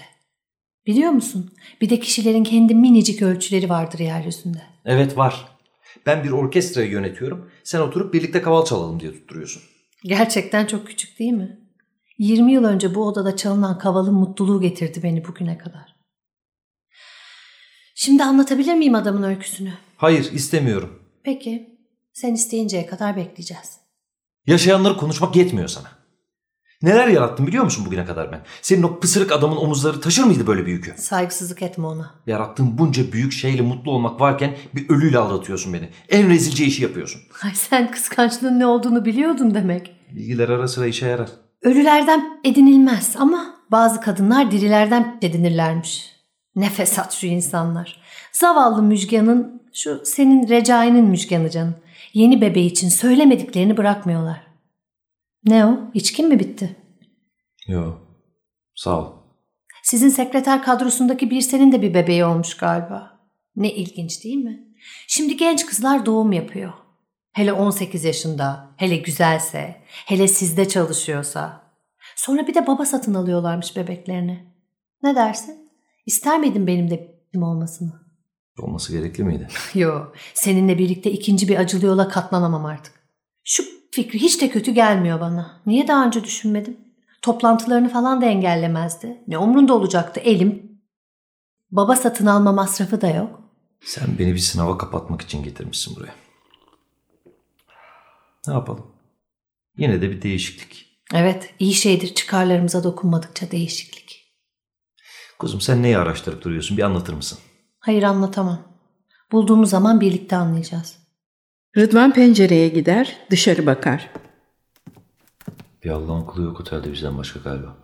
Biliyor 0.86 1.10
musun? 1.10 1.50
Bir 1.80 1.90
de 1.90 2.00
kişilerin 2.00 2.44
kendi 2.44 2.74
minicik 2.74 3.22
ölçüleri 3.22 3.68
vardır 3.68 3.98
yeryüzünde. 3.98 4.62
Evet 4.84 5.16
var. 5.16 5.48
Ben 6.06 6.24
bir 6.24 6.30
orkestrayı 6.30 6.90
yönetiyorum. 6.90 7.50
Sen 7.64 7.80
oturup 7.80 8.14
birlikte 8.14 8.42
kaval 8.42 8.64
çalalım 8.64 9.00
diye 9.00 9.12
tutturuyorsun. 9.12 9.62
Gerçekten 10.04 10.66
çok 10.66 10.86
küçük 10.86 11.18
değil 11.18 11.32
mi? 11.32 11.58
20 12.18 12.52
yıl 12.52 12.64
önce 12.64 12.94
bu 12.94 13.06
odada 13.06 13.36
çalınan 13.36 13.78
kavalın 13.78 14.14
mutluluğu 14.14 14.60
getirdi 14.60 15.02
beni 15.02 15.24
bugüne 15.24 15.58
kadar. 15.58 15.97
Şimdi 18.00 18.24
anlatabilir 18.24 18.74
miyim 18.74 18.94
adamın 18.94 19.22
öyküsünü? 19.22 19.72
Hayır 19.96 20.32
istemiyorum. 20.32 20.98
Peki. 21.22 21.78
Sen 22.12 22.34
isteyinceye 22.34 22.86
kadar 22.86 23.16
bekleyeceğiz. 23.16 23.76
Yaşayanları 24.46 24.96
konuşmak 24.96 25.36
yetmiyor 25.36 25.68
sana. 25.68 25.88
Neler 26.82 27.08
yarattım 27.08 27.46
biliyor 27.46 27.64
musun 27.64 27.86
bugüne 27.86 28.04
kadar 28.04 28.32
ben? 28.32 28.40
Senin 28.62 28.82
o 28.82 29.00
pısırık 29.00 29.32
adamın 29.32 29.56
omuzları 29.56 30.00
taşır 30.00 30.24
mıydı 30.24 30.46
böyle 30.46 30.66
bir 30.66 30.72
yükü? 30.72 30.94
Saygısızlık 30.96 31.62
etme 31.62 31.86
ona. 31.86 32.14
Yarattığın 32.26 32.78
bunca 32.78 33.12
büyük 33.12 33.32
şeyle 33.32 33.62
mutlu 33.62 33.90
olmak 33.90 34.20
varken 34.20 34.56
bir 34.74 34.88
ölüyle 34.88 35.18
aldatıyorsun 35.18 35.72
beni. 35.72 35.88
En 36.08 36.28
rezilce 36.28 36.64
işi 36.64 36.82
yapıyorsun. 36.82 37.20
Ay 37.44 37.54
sen 37.54 37.90
kıskançlığın 37.90 38.58
ne 38.58 38.66
olduğunu 38.66 39.04
biliyordun 39.04 39.54
demek. 39.54 39.96
Bilgiler 40.10 40.48
ara 40.48 40.68
sıra 40.68 40.86
işe 40.86 41.06
yarar. 41.06 41.28
Ölülerden 41.62 42.40
edinilmez 42.44 43.14
ama 43.18 43.54
bazı 43.70 44.00
kadınlar 44.00 44.50
dirilerden 44.50 45.18
edinirlermiş. 45.22 46.17
Ne 46.58 46.70
fesat 46.70 47.12
şu 47.12 47.26
insanlar. 47.26 48.00
Zavallı 48.32 48.82
Müjgan'ın, 48.82 49.62
şu 49.72 50.02
senin 50.04 50.48
Recai'nin 50.48 51.04
Müjgan'ı 51.04 51.50
canım. 51.50 51.74
Yeni 52.12 52.40
bebeği 52.40 52.66
için 52.66 52.88
söylemediklerini 52.88 53.76
bırakmıyorlar. 53.76 54.46
Ne 55.44 55.66
o? 55.66 55.78
İçkin 55.94 56.28
mi 56.28 56.40
bitti? 56.40 56.76
Yo. 57.66 57.94
Sağ 58.74 59.00
ol. 59.00 59.12
Sizin 59.82 60.08
sekreter 60.08 60.62
kadrosundaki 60.62 61.30
bir 61.30 61.40
senin 61.40 61.72
de 61.72 61.82
bir 61.82 61.94
bebeği 61.94 62.24
olmuş 62.24 62.56
galiba. 62.56 63.20
Ne 63.56 63.72
ilginç 63.72 64.24
değil 64.24 64.36
mi? 64.36 64.68
Şimdi 65.06 65.36
genç 65.36 65.66
kızlar 65.66 66.06
doğum 66.06 66.32
yapıyor. 66.32 66.72
Hele 67.32 67.52
18 67.52 68.04
yaşında, 68.04 68.70
hele 68.76 68.96
güzelse, 68.96 69.82
hele 69.86 70.28
sizde 70.28 70.68
çalışıyorsa. 70.68 71.60
Sonra 72.16 72.46
bir 72.46 72.54
de 72.54 72.66
baba 72.66 72.86
satın 72.86 73.14
alıyorlarmış 73.14 73.76
bebeklerini. 73.76 74.44
Ne 75.02 75.14
dersin? 75.16 75.67
İster 76.08 76.40
miydin 76.40 76.66
benim 76.66 76.90
de 76.90 76.98
b***im 76.98 77.42
olmasını? 77.42 77.92
Olması 78.58 78.92
gerekli 78.92 79.24
miydi? 79.24 79.48
Yo, 79.74 80.04
seninle 80.34 80.78
birlikte 80.78 81.10
ikinci 81.10 81.48
bir 81.48 81.56
acılı 81.56 81.86
yola 81.86 82.08
katlanamam 82.08 82.64
artık. 82.64 82.92
Şu 83.44 83.62
Fikri 83.90 84.18
hiç 84.18 84.40
de 84.42 84.50
kötü 84.50 84.72
gelmiyor 84.72 85.20
bana. 85.20 85.60
Niye 85.66 85.88
daha 85.88 86.06
önce 86.06 86.24
düşünmedim? 86.24 86.76
Toplantılarını 87.22 87.88
falan 87.88 88.20
da 88.20 88.26
engellemezdi. 88.26 89.22
Ne 89.26 89.38
umrunda 89.38 89.74
olacaktı 89.74 90.20
elim. 90.20 90.80
Baba 91.70 91.96
satın 91.96 92.26
alma 92.26 92.52
masrafı 92.52 93.00
da 93.00 93.08
yok. 93.08 93.40
Sen 93.84 94.18
beni 94.18 94.34
bir 94.34 94.38
sınava 94.38 94.78
kapatmak 94.78 95.22
için 95.22 95.42
getirmişsin 95.42 95.96
buraya. 95.96 96.14
Ne 98.46 98.52
yapalım? 98.52 98.86
Yine 99.78 100.02
de 100.02 100.10
bir 100.10 100.22
değişiklik. 100.22 100.98
Evet, 101.14 101.54
iyi 101.58 101.74
şeydir 101.74 102.14
çıkarlarımıza 102.14 102.84
dokunmadıkça 102.84 103.50
değişiklik. 103.50 104.07
Kuzum 105.38 105.60
sen 105.60 105.82
neyi 105.82 105.98
araştırıp 105.98 106.44
duruyorsun? 106.44 106.76
Bir 106.76 106.82
anlatır 106.82 107.12
mısın? 107.12 107.38
Hayır 107.78 108.02
anlatamam. 108.02 108.62
Bulduğumuz 109.32 109.70
zaman 109.70 110.00
birlikte 110.00 110.36
anlayacağız. 110.36 110.98
Rıdvan 111.76 112.12
pencereye 112.12 112.68
gider, 112.68 113.18
dışarı 113.30 113.66
bakar. 113.66 114.10
Bir 115.84 115.90
Allah'ın 115.90 116.24
kulu 116.24 116.42
yok 116.42 116.60
otelde 116.60 116.92
bizden 116.92 117.18
başka 117.18 117.40
galiba. 117.40 117.76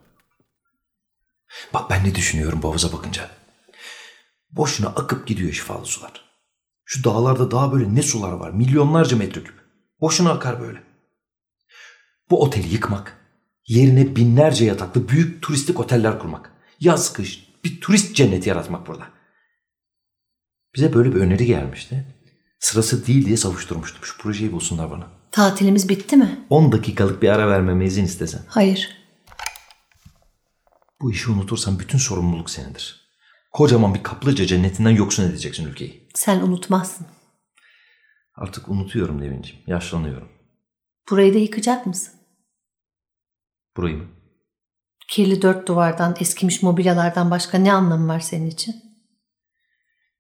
Bak 1.75 1.91
ben 1.91 2.05
ne 2.05 2.15
düşünüyorum 2.15 2.63
bu 2.63 2.69
havuza 2.69 2.93
bakınca. 2.93 3.31
Boşuna 4.51 4.89
akıp 4.89 5.27
gidiyor 5.27 5.53
şifalı 5.53 5.85
sular. 5.85 6.25
Şu 6.85 7.05
dağlarda 7.05 7.51
daha 7.51 7.73
böyle 7.73 7.95
ne 7.95 8.03
sular 8.03 8.33
var? 8.33 8.51
Milyonlarca 8.51 9.17
metreküp. 9.17 9.55
Boşuna 10.01 10.31
akar 10.31 10.61
böyle. 10.61 10.83
Bu 12.31 12.43
oteli 12.43 12.69
yıkmak, 12.69 13.19
yerine 13.67 14.17
binlerce 14.17 14.65
yataklı 14.65 15.09
büyük 15.09 15.43
turistik 15.43 15.81
oteller 15.81 16.19
kurmak. 16.19 16.54
Yaz 16.85 17.13
kış 17.13 17.49
bir 17.65 17.81
turist 17.81 18.17
cenneti 18.17 18.49
yaratmak 18.49 18.87
burada. 18.87 19.09
Bize 20.77 20.95
böyle 20.95 21.15
bir 21.15 21.21
öneri 21.21 21.47
gelmişti. 21.47 22.07
Sırası 22.61 23.07
değil 23.07 23.27
diye 23.27 23.37
savuşturmuştum. 23.37 24.05
Şu 24.05 24.19
projeyi 24.19 24.53
bulsunlar 24.53 24.91
bana. 24.91 25.09
Tatilimiz 25.31 25.89
bitti 25.89 26.17
mi? 26.17 26.47
10 26.51 26.73
dakikalık 26.73 27.23
bir 27.23 27.29
ara 27.29 27.49
vermeme 27.49 27.85
izin 27.85 28.05
istesen. 28.05 28.43
Hayır. 28.49 29.05
Bu 31.01 31.13
işi 31.13 31.31
unutursan 31.31 31.79
bütün 31.79 31.99
sorumluluk 31.99 32.51
senindir. 32.51 33.11
Kocaman 33.53 33.95
bir 33.95 34.03
kaplıca 34.03 34.47
cennetinden 34.47 34.91
yoksun 34.91 35.29
edeceksin 35.29 35.67
ülkeyi. 35.67 36.09
Sen 36.15 36.41
unutmazsın. 36.41 37.07
Artık 38.35 38.69
unutuyorum 38.69 39.21
Nevin'ciğim. 39.21 39.63
Yaşlanıyorum. 39.67 40.29
Burayı 41.11 41.35
da 41.35 41.39
yıkacak 41.39 41.87
mısın? 41.87 42.15
Burayı 43.77 43.97
mı? 43.97 44.05
Kirli 45.15 45.43
dört 45.43 45.69
duvardan, 45.69 46.17
eskimiş 46.21 46.63
mobilyalardan 46.63 47.31
başka 47.31 47.59
ne 47.59 47.73
anlamı 47.73 48.09
var 48.09 48.21
senin 48.21 48.47
için? 48.47 48.75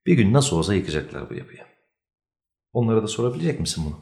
Bir 0.06 0.14
gün 0.14 0.32
nasıl 0.32 0.56
olsa 0.56 0.74
yıkacaklar 0.74 1.30
bu 1.30 1.34
yapıyı. 1.34 1.60
Onlara 2.72 3.02
da 3.02 3.08
sorabilecek 3.08 3.60
misin 3.60 3.84
bunu? 3.86 4.00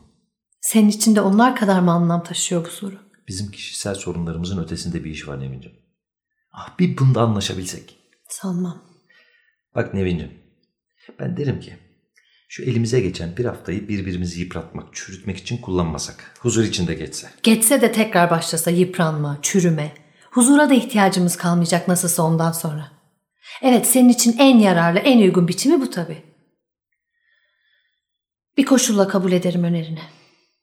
Senin 0.61 0.89
için 0.89 1.17
de 1.17 1.21
onlar 1.21 1.57
kadar 1.57 1.81
mı 1.81 1.91
anlam 1.91 2.25
taşıyor 2.25 2.65
bu 2.65 2.69
soru? 2.71 2.95
Bizim 3.29 3.51
kişisel 3.51 3.95
sorunlarımızın 3.95 4.65
ötesinde 4.65 5.05
bir 5.05 5.11
iş 5.11 5.29
var 5.29 5.41
Nevin'ciğim. 5.41 5.77
Ah 6.53 6.79
bir 6.79 6.99
bunda 6.99 7.23
anlaşabilsek. 7.23 7.99
Sanmam. 8.29 8.83
Bak 9.75 9.95
Nevin'ciğim. 9.95 10.33
Ben 11.19 11.37
derim 11.37 11.61
ki 11.61 11.77
şu 12.49 12.63
elimize 12.63 13.01
geçen 13.01 13.37
bir 13.37 13.45
haftayı 13.45 13.89
birbirimizi 13.89 14.41
yıpratmak, 14.41 14.95
çürütmek 14.95 15.37
için 15.37 15.59
kullanmasak. 15.59 16.35
Huzur 16.41 16.65
içinde 16.65 16.95
geçse. 16.95 17.31
Geçse 17.43 17.81
de 17.81 17.93
tekrar 17.93 18.31
başlasa 18.31 18.71
yıpranma, 18.71 19.39
çürüme. 19.43 20.02
Huzura 20.33 20.71
da 20.71 20.75
ihtiyacımız 20.75 21.37
kalmayacak 21.37 21.89
nasılsa 21.89 22.23
ondan 22.23 22.53
sonra. 22.53 22.91
Evet 23.63 23.87
senin 23.87 24.09
için 24.09 24.37
en 24.39 24.59
yararlı, 24.59 24.99
en 24.99 25.19
uygun 25.19 25.49
biçimi 25.49 25.81
bu 25.81 25.91
tabii. 25.91 26.23
Bir 28.57 28.65
koşulla 28.65 29.09
kabul 29.09 29.33
ederim 29.33 29.65
önerini. 29.65 30.01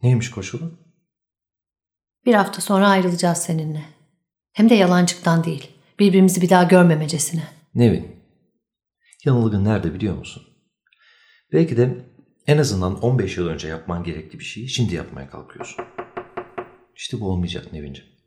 Neymiş 0.03 0.31
koşulu? 0.31 0.79
Bir 2.25 2.33
hafta 2.33 2.61
sonra 2.61 2.89
ayrılacağız 2.89 3.37
seninle. 3.37 3.85
Hem 4.51 4.69
de 4.69 4.75
yalancıktan 4.75 5.43
değil. 5.43 5.71
Birbirimizi 5.99 6.41
bir 6.41 6.49
daha 6.49 6.63
görmemecesine. 6.63 7.43
Nevin, 7.75 8.15
yanılgın 9.25 9.65
nerede 9.65 9.93
biliyor 9.93 10.17
musun? 10.17 10.43
Belki 11.53 11.77
de 11.77 12.05
en 12.47 12.57
azından 12.57 13.01
15 13.01 13.37
yıl 13.37 13.47
önce 13.47 13.67
yapman 13.67 14.03
gerekli 14.03 14.39
bir 14.39 14.43
şeyi 14.43 14.69
şimdi 14.69 14.95
yapmaya 14.95 15.29
kalkıyorsun. 15.29 15.85
İşte 16.95 17.19
bu 17.19 17.29
olmayacak 17.29 17.73
Nevin'ciğim. 17.73 18.18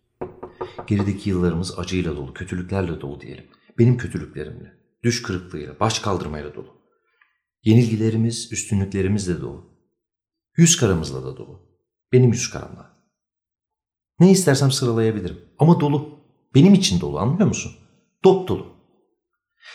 Gerideki 0.86 1.30
yıllarımız 1.30 1.78
acıyla 1.78 2.16
dolu, 2.16 2.34
kötülüklerle 2.34 3.00
dolu 3.00 3.20
diyelim. 3.20 3.44
Benim 3.78 3.96
kötülüklerimle, 3.96 4.72
düş 5.04 5.22
kırıklığıyla, 5.22 5.80
baş 5.80 5.98
kaldırmayla 5.98 6.54
dolu. 6.54 6.82
Yenilgilerimiz, 7.64 8.52
üstünlüklerimizle 8.52 9.40
dolu. 9.40 9.72
Yüz 10.56 10.76
karamızla 10.76 11.24
da 11.24 11.36
dolu. 11.36 11.60
Benim 12.12 12.32
yüz 12.32 12.50
karamla. 12.50 12.96
Ne 14.20 14.30
istersem 14.30 14.70
sıralayabilirim. 14.70 15.40
Ama 15.58 15.80
dolu. 15.80 16.18
Benim 16.54 16.74
için 16.74 17.00
dolu 17.00 17.18
anlıyor 17.18 17.48
musun? 17.48 17.72
Dop 18.24 18.48
dolu. 18.48 18.66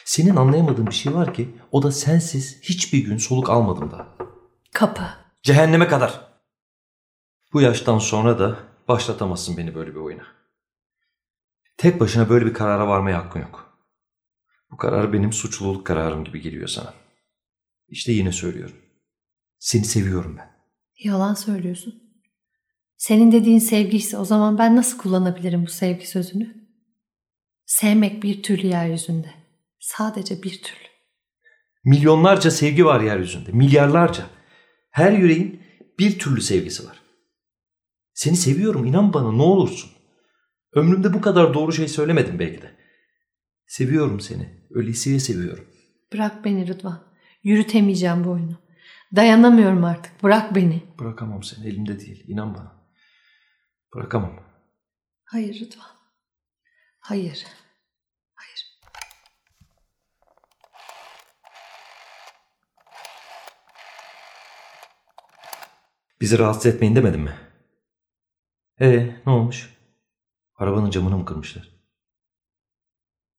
Senin 0.05 0.35
anlayamadığın 0.35 0.87
bir 0.87 0.91
şey 0.91 1.13
var 1.13 1.33
ki 1.33 1.55
o 1.71 1.83
da 1.83 1.91
sensiz 1.91 2.61
hiçbir 2.61 3.05
gün 3.05 3.17
soluk 3.17 3.49
almadım 3.49 3.91
daha. 3.91 4.17
Kapı. 4.73 5.03
Cehenneme 5.43 5.87
kadar. 5.87 6.27
Bu 7.53 7.61
yaştan 7.61 7.99
sonra 7.99 8.39
da 8.39 8.59
başlatamazsın 8.87 9.57
beni 9.57 9.75
böyle 9.75 9.91
bir 9.91 9.99
oyuna. 9.99 10.36
Tek 11.77 11.99
başına 11.99 12.29
böyle 12.29 12.45
bir 12.45 12.53
karara 12.53 12.87
varmaya 12.87 13.17
hakkın 13.17 13.39
yok. 13.39 13.77
Bu 14.71 14.77
karar 14.77 15.13
benim 15.13 15.33
suçluluk 15.33 15.87
kararım 15.87 16.23
gibi 16.23 16.41
geliyor 16.41 16.67
sana. 16.67 16.93
İşte 17.87 18.11
yine 18.11 18.31
söylüyorum. 18.31 18.75
Seni 19.59 19.85
seviyorum 19.85 20.37
ben. 20.37 20.51
Yalan 21.03 21.33
söylüyorsun. 21.33 22.03
Senin 22.97 23.31
dediğin 23.31 23.59
sevgi 23.59 23.97
ise 23.97 24.17
o 24.17 24.25
zaman 24.25 24.57
ben 24.57 24.75
nasıl 24.75 24.97
kullanabilirim 24.97 25.65
bu 25.65 25.69
sevgi 25.69 26.07
sözünü? 26.07 26.67
Sevmek 27.65 28.23
bir 28.23 28.43
türlü 28.43 28.67
yeryüzünde. 28.67 29.33
Sadece 29.79 30.43
bir 30.43 30.61
türlü. 30.61 30.87
Milyonlarca 31.85 32.51
sevgi 32.51 32.85
var 32.85 33.01
yeryüzünde. 33.01 33.51
Milyarlarca. 33.51 34.25
Her 34.89 35.11
yüreğin 35.11 35.63
bir 35.99 36.19
türlü 36.19 36.41
sevgisi 36.41 36.87
var. 36.87 36.99
Seni 38.13 38.35
seviyorum 38.35 38.85
inan 38.85 39.13
bana 39.13 39.31
ne 39.31 39.41
olursun. 39.41 39.91
Ömrümde 40.73 41.13
bu 41.13 41.21
kadar 41.21 41.53
doğru 41.53 41.71
şey 41.73 41.87
söylemedim 41.87 42.39
belki 42.39 42.61
de. 42.61 42.77
Seviyorum 43.67 44.19
seni. 44.19 44.67
Öylesiye 44.69 45.19
seviyorum. 45.19 45.67
Bırak 46.13 46.45
beni 46.45 46.67
Rıdvan. 46.67 47.03
Yürütemeyeceğim 47.43 48.23
bu 48.23 48.29
oyunu. 48.29 48.57
Dayanamıyorum 49.15 49.83
artık. 49.83 50.23
Bırak 50.23 50.55
beni. 50.55 50.83
Bırakamam 50.99 51.43
seni 51.43 51.67
elimde 51.67 51.99
değil. 51.99 52.23
inan 52.27 52.55
bana. 52.55 52.87
Bırakamam. 53.95 54.39
Hayır 55.23 55.59
Rıdvan. 55.59 55.87
Hayır. 56.99 57.45
Hayır. 58.33 58.77
Bizi 66.21 66.39
rahatsız 66.39 66.65
etmeyin 66.65 66.95
demedim 66.95 67.21
mi? 67.21 67.33
Ee 68.81 69.15
ne 69.25 69.31
olmuş? 69.31 69.76
Arabanın 70.57 70.89
camını 70.89 71.17
mı 71.17 71.25
kırmışlar? 71.25 71.69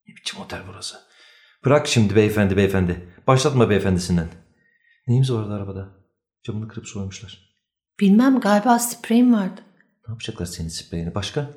Ne 0.08 0.16
biçim 0.16 0.40
otel 0.40 0.62
burası? 0.68 0.96
Bırak 1.64 1.86
şimdi 1.86 2.16
beyefendi 2.16 2.56
beyefendi. 2.56 3.08
Başlatma 3.26 3.70
beyefendisinden. 3.70 4.28
Neyimiz 5.06 5.32
vardı 5.32 5.52
arabada? 5.54 5.88
Camını 6.42 6.68
kırıp 6.68 6.86
soymuşlar. 6.88 7.54
Bilmem 8.00 8.40
galiba 8.40 8.78
spreyim 8.78 9.32
vardı. 9.32 9.60
Ne 10.08 10.12
yapacaklar 10.12 10.46
senin 10.46 10.68
spreyini? 10.68 11.14
Başka? 11.14 11.50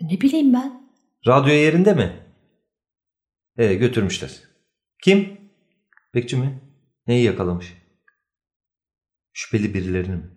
Ne 0.00 0.20
bileyim 0.20 0.52
ben. 0.54 0.92
Radyo 1.26 1.52
yerinde 1.52 1.94
mi? 1.94 2.26
Ee 3.56 3.74
götürmüşler. 3.74 4.42
Kim? 5.02 5.40
Bekçi 6.14 6.36
mi? 6.36 6.60
Neyi 7.06 7.24
yakalamış? 7.24 7.74
Şüpheli 9.32 9.74
birilerini 9.74 10.16
mi? 10.16 10.30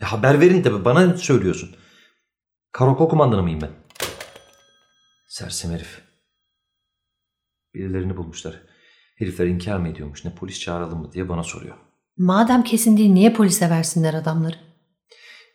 Ya 0.00 0.12
haber 0.12 0.40
verin 0.40 0.62
tabi 0.62 0.84
bana 0.84 1.16
söylüyorsun? 1.16 1.76
Karakol 2.74 3.08
kumandanı 3.08 3.42
mıyım 3.42 3.60
ben? 3.60 3.70
Sersem 5.28 5.72
herif. 5.72 6.02
Birilerini 7.74 8.16
bulmuşlar. 8.16 8.62
Herifler 9.16 9.46
inkar 9.46 9.76
mı 9.76 9.88
ediyormuş 9.88 10.24
ne 10.24 10.34
polis 10.34 10.60
çağıralım 10.60 10.98
mı 11.00 11.12
diye 11.12 11.28
bana 11.28 11.42
soruyor. 11.42 11.76
Madem 12.16 12.64
kesin 12.64 12.96
değil 12.96 13.10
niye 13.10 13.32
polise 13.32 13.70
versinler 13.70 14.14
adamları? 14.14 14.56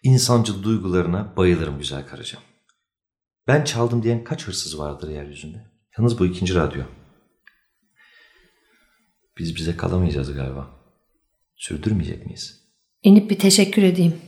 İnsancıl 0.04 0.64
duygularına 0.64 1.34
bayılırım 1.38 1.78
güzel 1.78 2.08
karıcığım. 2.08 2.42
Ben 3.48 3.64
çaldım 3.64 4.04
diyen 4.04 4.24
kaç 4.24 4.48
hırsız 4.48 4.80
vardır 4.80 5.10
yeryüzünde? 5.10 5.72
Yalnız 5.98 6.20
bu 6.20 6.26
ikinci 6.26 6.56
radyo. 6.56 6.84
Biz 9.38 9.56
bize 9.56 9.78
kalamayacağız 9.78 10.34
galiba. 10.34 10.68
Sürdürmeyecek 11.56 12.26
miyiz? 12.26 12.64
İnip 13.04 13.30
bir 13.30 13.40
teşekkür 13.40 13.84
edeyim. 13.84 14.22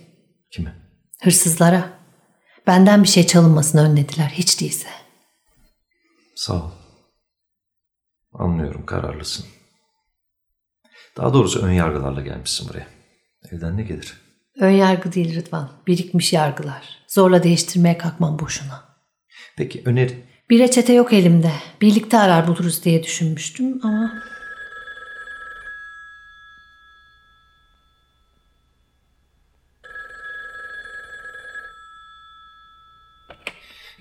Kime? 0.51 0.75
Hırsızlara. 1.21 2.00
Benden 2.67 3.03
bir 3.03 3.07
şey 3.07 3.27
çalınmasını 3.27 3.89
önlediler 3.89 4.29
hiç 4.29 4.61
değilse. 4.61 4.87
Sağ 6.35 6.53
ol. 6.53 6.71
Anlıyorum 8.33 8.85
kararlısın. 8.85 9.45
Daha 11.17 11.33
doğrusu 11.33 11.59
ön 11.59 11.71
yargılarla 11.71 12.21
gelmişsin 12.21 12.69
buraya. 12.69 12.87
Elden 13.51 13.77
ne 13.77 13.83
gelir? 13.83 14.21
Ön 14.59 14.69
yargı 14.69 15.13
değil 15.13 15.35
Rıdvan. 15.35 15.71
Birikmiş 15.87 16.33
yargılar. 16.33 17.03
Zorla 17.07 17.43
değiştirmeye 17.43 17.97
kalkmam 17.97 18.39
boşuna. 18.39 18.83
Peki 19.57 19.81
öneri... 19.85 20.25
Bir 20.49 20.59
reçete 20.59 20.93
yok 20.93 21.13
elimde. 21.13 21.51
Birlikte 21.81 22.17
arar 22.17 22.47
buluruz 22.47 22.83
diye 22.83 23.03
düşünmüştüm 23.03 23.79
ama... 23.83 24.23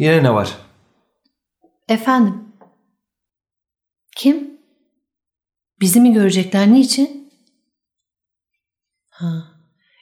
Yine 0.01 0.23
ne 0.23 0.35
var? 0.35 0.57
Efendim? 1.89 2.45
Kim? 4.17 4.61
Bizi 5.81 6.01
mi 6.01 6.13
görecekler? 6.13 6.73
Niçin? 6.73 7.33
Ha. 9.11 9.45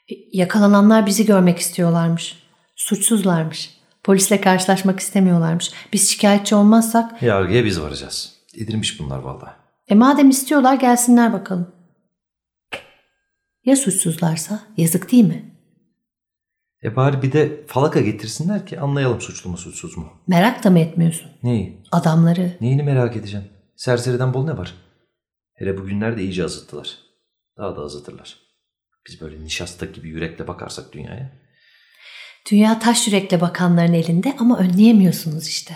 e, 0.08 0.14
Yakalananlar 0.32 1.06
bizi 1.06 1.26
görmek 1.26 1.58
istiyorlarmış. 1.58 2.42
Suçsuzlarmış. 2.76 3.78
Polisle 4.02 4.40
karşılaşmak 4.40 5.00
istemiyorlarmış. 5.00 5.72
Biz 5.92 6.10
şikayetçi 6.10 6.54
olmazsak... 6.54 7.22
Yargıya 7.22 7.64
biz 7.64 7.80
varacağız. 7.80 8.36
Edilmiş 8.54 9.00
bunlar 9.00 9.18
vallahi. 9.18 9.54
E 9.88 9.94
madem 9.94 10.30
istiyorlar 10.30 10.74
gelsinler 10.74 11.32
bakalım. 11.32 11.72
Ya 13.64 13.76
suçsuzlarsa? 13.76 14.60
Yazık 14.76 15.12
değil 15.12 15.24
mi? 15.24 15.57
E 16.84 16.96
bari 16.96 17.22
bir 17.22 17.32
de 17.32 17.66
falaka 17.66 18.00
getirsinler 18.00 18.66
ki 18.66 18.80
anlayalım 18.80 19.20
suçlu 19.20 19.50
mu 19.50 19.56
suçsuz 19.56 19.96
mu. 19.96 20.12
Merak 20.26 20.64
da 20.64 20.70
mı 20.70 20.78
etmiyorsun? 20.78 21.30
Neyi? 21.42 21.82
Adamları. 21.92 22.56
Neyini 22.60 22.82
merak 22.82 23.16
edeceğim? 23.16 23.48
Serseriden 23.76 24.34
bol 24.34 24.44
ne 24.44 24.58
var? 24.58 24.74
Hele 25.54 25.78
bugünlerde 25.78 26.22
iyice 26.22 26.44
azıttılar. 26.44 26.98
Daha 27.58 27.76
da 27.76 27.80
azıtırlar. 27.80 28.36
Biz 29.08 29.20
böyle 29.20 29.44
nişasta 29.44 29.86
gibi 29.86 30.08
yürekle 30.08 30.48
bakarsak 30.48 30.92
dünyaya. 30.92 31.32
Dünya 32.50 32.78
taş 32.78 33.06
yürekle 33.06 33.40
bakanların 33.40 33.94
elinde 33.94 34.36
ama 34.38 34.58
önleyemiyorsunuz 34.58 35.48
işte. 35.48 35.74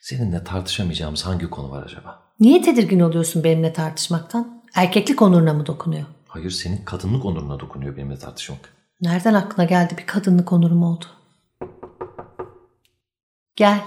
Seninle 0.00 0.44
tartışamayacağımız 0.44 1.26
hangi 1.26 1.50
konu 1.50 1.70
var 1.70 1.82
acaba? 1.82 2.22
Niye 2.40 2.62
tedirgin 2.62 3.00
oluyorsun 3.00 3.44
benimle 3.44 3.72
tartışmaktan? 3.72 4.62
Erkeklik 4.74 5.22
onuruna 5.22 5.52
mı 5.52 5.66
dokunuyor? 5.66 6.06
Hayır 6.28 6.50
senin 6.50 6.84
kadınlık 6.84 7.24
onuruna 7.24 7.60
dokunuyor 7.60 7.96
benimle 7.96 8.18
tartışmak. 8.18 8.75
Nereden 9.00 9.34
aklına 9.34 9.66
geldi 9.66 9.94
bir 9.98 10.06
kadınlık 10.06 10.52
onurum 10.52 10.82
oldu? 10.82 11.04
Gel. 13.56 13.80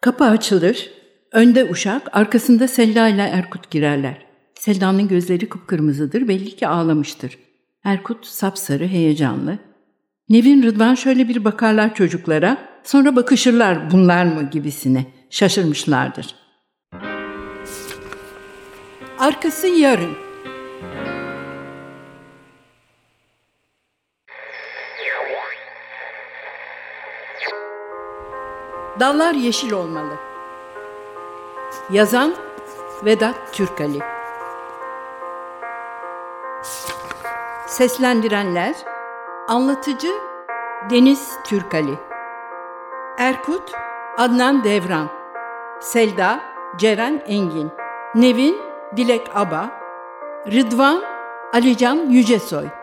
Kapı 0.00 0.24
açılır. 0.24 0.90
Önde 1.32 1.64
uşak, 1.64 2.16
arkasında 2.16 2.68
Selda 2.68 3.08
ile 3.08 3.22
Erkut 3.22 3.70
girerler. 3.70 4.26
Selda'nın 4.54 5.08
gözleri 5.08 5.48
kıpkırmızıdır, 5.48 6.28
belli 6.28 6.56
ki 6.56 6.68
ağlamıştır. 6.68 7.38
Erkut 7.84 8.26
sapsarı, 8.26 8.86
heyecanlı. 8.86 9.58
Nevin 10.28 10.62
Rıdvan 10.62 10.94
şöyle 10.94 11.28
bir 11.28 11.44
bakarlar 11.44 11.94
çocuklara, 11.94 12.58
sonra 12.84 13.16
bakışırlar 13.16 13.90
bunlar 13.90 14.24
mı 14.24 14.50
gibisine. 14.50 15.06
Şaşırmışlardır. 15.30 16.34
Arkası 19.18 19.66
yarın. 19.66 20.27
Dallar 29.00 29.34
yeşil 29.34 29.72
olmalı. 29.72 30.12
Yazan 31.90 32.34
Vedat 33.04 33.34
Türkali. 33.52 33.98
Seslendirenler 37.66 38.74
Anlatıcı 39.48 40.12
Deniz 40.90 41.32
Türkali. 41.44 41.98
Erkut 43.18 43.72
Adnan 44.16 44.64
Devran. 44.64 45.08
Selda 45.80 46.40
Ceren 46.76 47.22
Engin. 47.26 47.70
Nevin 48.14 48.56
Dilek 48.96 49.30
Aba. 49.34 49.70
Rıdvan 50.46 51.02
Alican 51.52 51.96
Yücesoy 51.96 52.77